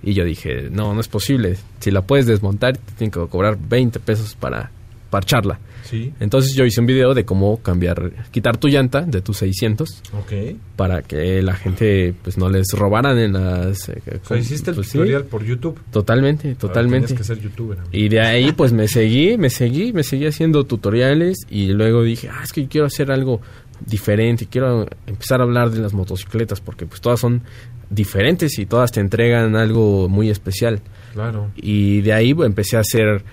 [0.03, 1.57] Y yo dije, no, no es posible.
[1.79, 4.69] Si la puedes desmontar, te tienen que cobrar 20 pesos para
[5.09, 5.59] parcharla.
[5.83, 6.13] Sí.
[6.19, 10.55] Entonces yo hice un video de cómo cambiar, quitar tu llanta de tus 600 Ok.
[10.75, 13.89] para que la gente pues no les robaran en las...
[13.89, 15.79] eh, O sea, com- hiciste el pues, sí, tutorial por YouTube.
[15.91, 17.07] totalmente, totalmente.
[17.07, 17.79] Tienes que ser youtuber.
[17.79, 17.91] amigo.
[17.93, 22.29] Y de ahí pues me seguí, me seguí, me seguí haciendo tutoriales y luego dije,
[22.29, 23.41] ah, es que quiero hacer algo
[23.83, 27.41] diferente, quiero empezar a hablar de las motocicletas porque pues todas son
[27.89, 30.81] diferentes y todas te entregan algo muy especial.
[31.13, 31.49] Claro.
[31.55, 33.23] Y de ahí pues, empecé a hacer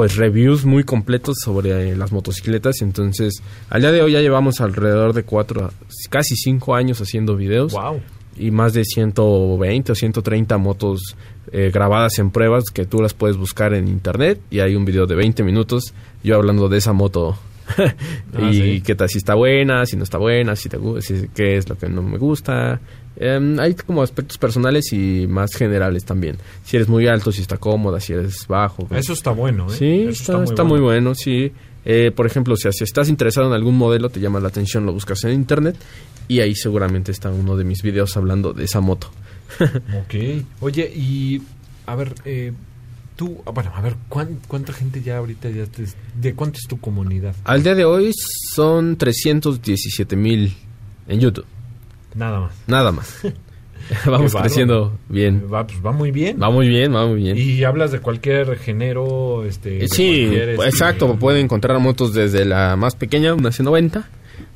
[0.00, 2.80] pues reviews muy completos sobre eh, las motocicletas.
[2.80, 5.70] Entonces, al día de hoy ya llevamos alrededor de cuatro,
[6.08, 8.00] casi cinco años haciendo videos Wow.
[8.38, 11.16] y más de 120 o 130 motos
[11.52, 15.04] eh, grabadas en pruebas que tú las puedes buscar en internet y hay un video
[15.04, 15.92] de 20 minutos
[16.24, 17.36] yo hablando de esa moto
[18.50, 18.82] y sí.
[18.84, 21.76] qué tal si está buena, si no está buena, si te si, qué es lo
[21.76, 22.80] que no me gusta.
[23.16, 26.36] Em, hay como aspectos personales y más generales también.
[26.64, 28.88] Si eres muy alto, si está cómoda, si eres bajo.
[28.90, 29.76] Eso está bueno, ¿eh?
[29.76, 31.52] Sí, Eso está, está muy bueno, sí.
[31.84, 34.92] Eh, por ejemplo, si, si estás interesado en algún modelo, te llama la atención, lo
[34.92, 35.76] buscas en internet
[36.28, 39.10] y ahí seguramente está uno de mis videos hablando de esa moto.
[40.04, 40.14] Ok.
[40.60, 41.42] Oye, y
[41.86, 42.52] a ver, eh,
[43.20, 45.84] tú, bueno, a ver, ¿cuán- ¿cuánta gente ya ahorita ya te,
[46.18, 47.34] de cuánto es tu comunidad?
[47.44, 48.12] Al día de hoy
[48.54, 50.56] son 317 mil
[51.06, 51.44] en YouTube,
[52.14, 52.52] Nada más.
[52.66, 53.20] nada más.
[54.06, 55.44] Vamos creciendo bien.
[55.52, 56.40] Va, pues va muy bien.
[56.40, 57.36] Va muy bien, va muy bien.
[57.36, 59.86] Y hablas de cualquier género, este.
[59.88, 61.16] Sí, cualquier, este, exacto.
[61.18, 64.04] Pueden encontrar motos desde la más pequeña, una C90,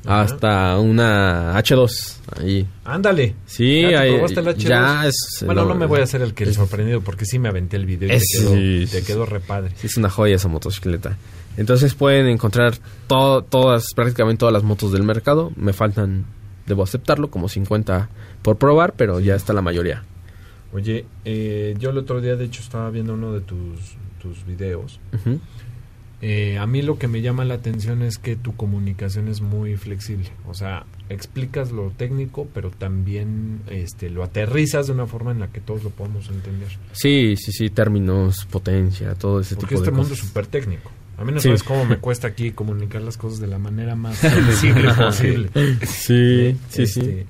[0.05, 2.17] hasta una H2.
[2.39, 2.65] Ahí.
[2.83, 3.35] Ándale.
[3.45, 4.55] Sí, ¿Ya te ahí- el H2?
[4.57, 7.25] ya es- Bueno, no, no me voy a hacer el que el es- sorprendido porque
[7.25, 9.71] sí me aventé el video y Es- te quedó, sí, te sí, quedó re padre.
[9.75, 11.17] Sí, es una joya esa motocicleta.
[11.57, 12.73] Entonces pueden encontrar
[13.07, 15.51] to- todas, prácticamente todas las motos del mercado.
[15.55, 16.25] Me faltan,
[16.67, 18.09] debo aceptarlo, como 50
[18.41, 20.03] por probar, pero ya está la mayoría.
[20.73, 23.79] Oye, eh, yo el otro día de hecho estaba viendo uno de tus,
[24.21, 24.99] tus videos.
[26.21, 29.75] Eh, a mí lo que me llama la atención es que tu comunicación es muy
[29.75, 30.29] flexible.
[30.47, 35.47] O sea, explicas lo técnico, pero también este, lo aterrizas de una forma en la
[35.49, 36.69] que todos lo podamos entender.
[36.93, 40.27] Sí, sí, sí, términos, potencia, todo ese Porque tipo este de mundo es cosas.
[40.29, 40.89] súper técnico.
[41.17, 41.49] A mí no Sí.
[41.49, 45.49] sabes cómo me cuesta aquí comunicar las cosas de la manera más sensible posible.
[45.85, 46.99] Sí, sí, sí.
[47.01, 47.25] Este,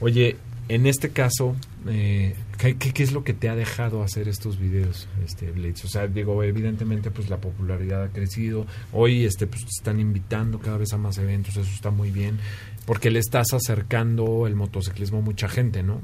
[0.00, 0.36] Oye,
[0.68, 1.54] en este caso,
[1.86, 5.84] eh, ¿qué, es lo que te ha dejado hacer estos videos, este Blitz?
[5.84, 8.66] O sea, digo, evidentemente, pues la popularidad ha crecido.
[8.92, 12.38] Hoy, este, pues te están invitando cada vez a más eventos, eso está muy bien,
[12.86, 16.00] porque le estás acercando el motociclismo a mucha gente, ¿no?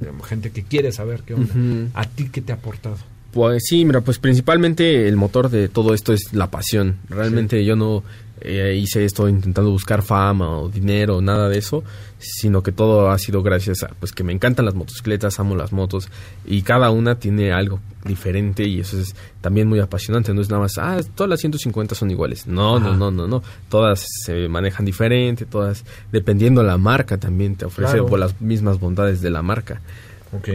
[0.00, 1.90] Eh, gente que quiere saber qué onda.
[1.94, 2.98] ¿A ti qué te ha aportado?
[3.32, 6.96] Pues sí, mira, pues principalmente el motor de todo esto es la pasión.
[7.08, 8.02] Realmente yo no
[8.40, 11.82] eh, hice esto intentando buscar fama o dinero, nada de eso,
[12.18, 15.72] sino que todo ha sido gracias a pues que me encantan las motocicletas, amo las
[15.72, 16.08] motos
[16.46, 20.62] y cada una tiene algo diferente y eso es también muy apasionante, no es nada
[20.62, 22.46] más, ah, todas las 150 son iguales.
[22.46, 27.64] No, no, no, no, no, todas se manejan diferente, todas dependiendo la marca también te
[27.66, 28.06] ofrece Claro.
[28.06, 29.80] por las mismas bondades de la marca.
[30.32, 30.48] Ok.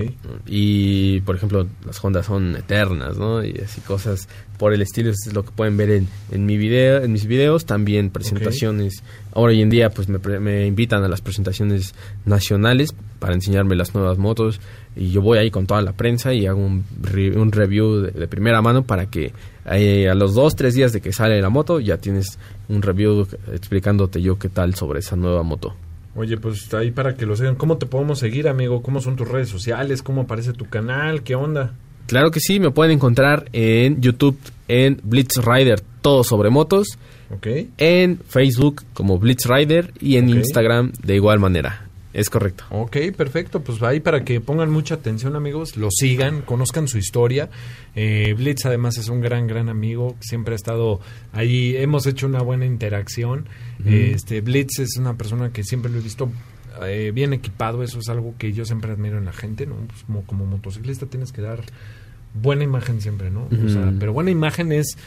[0.48, 3.44] Y, por ejemplo, las Hondas son eternas, ¿no?
[3.44, 5.10] Y así cosas por el estilo.
[5.10, 7.66] Es lo que pueden ver en, en, mi video, en mis videos.
[7.66, 9.04] También presentaciones.
[9.34, 11.94] Ahora hoy en día, pues me, me invitan a las presentaciones
[12.26, 14.62] nacionales para enseñarme las nuevas motos.
[14.96, 18.12] Y yo voy ahí con toda la prensa y hago un, re- un review de,
[18.12, 19.34] de primera mano para que
[19.70, 23.28] eh, a los dos, tres días de que sale la moto ya tienes un review
[23.52, 25.76] explicándote yo qué tal sobre esa nueva moto.
[26.16, 27.56] Oye, pues está ahí para que lo sigan.
[27.56, 28.82] ¿Cómo te podemos seguir, amigo?
[28.82, 30.02] ¿Cómo son tus redes sociales?
[30.02, 31.24] ¿Cómo aparece tu canal?
[31.24, 31.74] ¿Qué onda?
[32.08, 34.38] Claro que sí, me pueden encontrar en YouTube
[34.68, 36.88] en Blitz Rider, todo sobre motos,
[37.34, 37.48] Ok.
[37.78, 40.30] en Facebook como Blitz Rider y en.
[40.30, 41.85] Instagram de igual manera.
[42.16, 42.64] Es correcto.
[42.70, 43.62] Ok, perfecto.
[43.62, 47.50] Pues ahí para que pongan mucha atención, amigos, lo sigan, conozcan su historia.
[47.94, 50.16] Eh, Blitz además es un gran, gran amigo.
[50.22, 51.02] Siempre ha estado
[51.34, 51.76] ahí.
[51.76, 53.50] Hemos hecho una buena interacción.
[53.86, 56.32] Este Blitz es una persona que siempre lo he visto
[56.84, 57.84] eh, bien equipado.
[57.84, 59.76] Eso es algo que yo siempre admiro en la gente, ¿no?
[59.76, 61.64] Pues como, como motociclista tienes que dar
[62.34, 63.50] buena imagen siempre, ¿no?
[63.66, 64.00] O sea, Ujú.
[64.00, 64.98] pero buena imagen es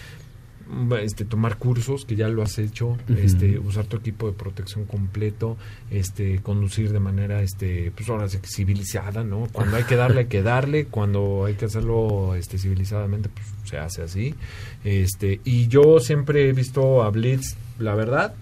[1.01, 5.57] este tomar cursos que ya lo has hecho este usar tu equipo de protección completo
[5.91, 10.43] este conducir de manera este pues ahora civilizada no cuando hay que darle hay que
[10.43, 14.35] darle cuando hay que hacerlo este civilizadamente pues se hace así.
[14.85, 18.35] Este y yo siempre he visto a Blitz la verdad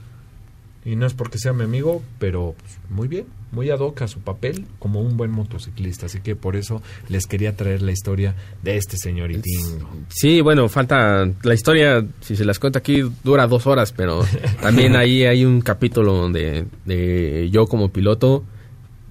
[0.85, 4.09] y no es porque sea mi amigo, pero pues, muy bien, muy ad hoc a
[4.09, 6.07] su papel como un buen motociclista.
[6.07, 9.79] Así que por eso les quería traer la historia de este señoritín.
[10.09, 14.25] Sí, bueno, falta la historia, si se las cuento aquí, dura dos horas, pero
[14.61, 18.45] también ahí hay un capítulo donde de yo como piloto,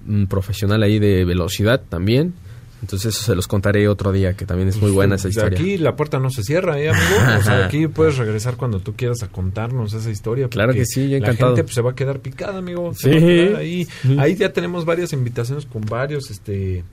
[0.06, 2.34] un profesional ahí de velocidad también.
[2.82, 5.58] Entonces eso se los contaré otro día, que también es muy buena esa historia.
[5.58, 7.38] Aquí la puerta no se cierra, ¿eh, amigo?
[7.38, 10.48] O sea, aquí puedes regresar cuando tú quieras a contarnos esa historia.
[10.48, 11.50] Claro que sí, yo La encantado.
[11.52, 12.92] gente pues, se va a quedar picada, amigo.
[12.94, 13.10] Se Sí.
[13.10, 13.88] va a quedar ahí.
[14.18, 16.84] ahí ya tenemos varias invitaciones con varios, este...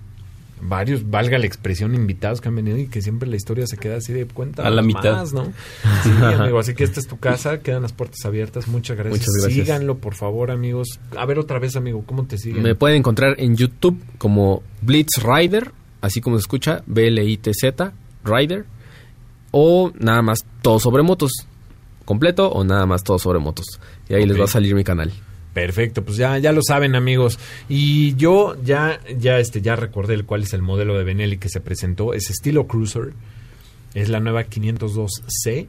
[0.66, 3.98] Varios, valga la expresión, invitados que han venido y que siempre la historia se queda
[3.98, 4.66] así de cuenta.
[4.66, 5.18] A la mitad.
[5.18, 5.52] Más, ¿no?
[6.04, 8.68] Sí, amigo, así que esta es tu casa, quedan las puertas abiertas.
[8.68, 9.20] Muchas gracias.
[9.20, 9.66] Muchas gracias.
[9.66, 11.00] Síganlo, por favor, amigos.
[11.18, 12.64] A ver otra vez, amigo, ¿cómo te siguen?
[12.64, 17.94] Me pueden encontrar en YouTube como Blitz Rider, así como se escucha, B-L-I-T-Z,
[18.24, 18.66] Rider,
[19.52, 21.32] o nada más todo sobre motos,
[22.06, 23.66] completo o nada más todo sobre motos.
[24.10, 25.12] Y ahí les va a salir mi canal.
[25.54, 27.40] Perfecto, pues ya, ya lo saben amigos.
[27.70, 31.50] Y yo ya, ya, este, ya recordé el cuál es el modelo de Benelli que
[31.50, 32.14] se presentó.
[32.14, 33.14] Es estilo Cruiser.
[33.94, 35.68] Es la nueva 502C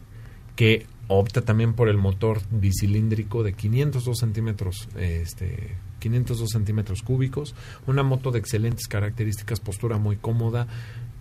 [0.56, 7.54] que opta también por el motor bicilíndrico de 502 centímetros, este, 502 centímetros cúbicos.
[7.86, 10.66] Una moto de excelentes características, postura muy cómoda.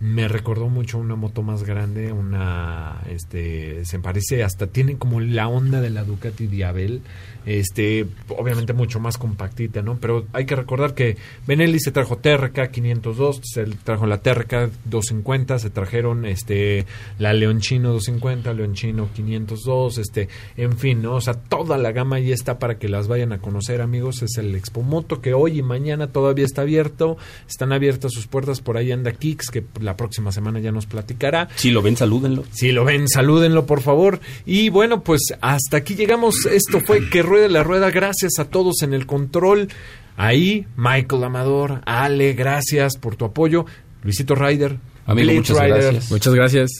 [0.00, 5.48] Me recordó mucho una moto más grande, una, este, se parece hasta, tiene como la
[5.48, 7.02] onda de la Ducati Diabel,
[7.46, 9.98] este, obviamente mucho más compactita, ¿no?
[9.98, 11.16] Pero hay que recordar que
[11.46, 16.86] Benelli se trajo TRK 502, se trajo la TRK 250, se trajeron, este,
[17.18, 21.14] la Leonchino 250, Leonchino 502, este, en fin, ¿no?
[21.14, 24.22] O sea, toda la gama ahí está para que las vayan a conocer, amigos.
[24.22, 27.16] Es el Expo Moto que hoy y mañana todavía está abierto,
[27.48, 31.48] están abiertas sus puertas, por ahí anda Kicks, que la próxima semana ya nos platicará.
[31.56, 32.44] Si lo ven, salúdenlo.
[32.52, 34.20] Si lo ven, salúdenlo por favor.
[34.44, 36.46] Y bueno, pues hasta aquí llegamos.
[36.46, 37.90] Esto fue Que Ruede la Rueda.
[37.90, 39.68] Gracias a todos en el control.
[40.16, 43.66] Ahí, Michael Amador, Ale, gracias por tu apoyo.
[44.02, 46.10] Luisito Ryder, Amigo, Blade muchas Rider, gracias.
[46.10, 46.70] Muchas gracias.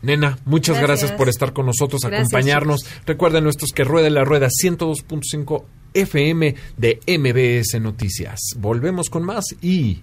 [0.00, 1.00] Nena, muchas gracias.
[1.00, 1.18] Gracias.
[1.18, 2.86] por estar con nosotros, Gracias, acompañarnos.
[3.04, 8.38] Recuerden nuestros que ruede la rueda 102.5 FM de MBS Noticias.
[8.56, 10.02] Volvemos con más y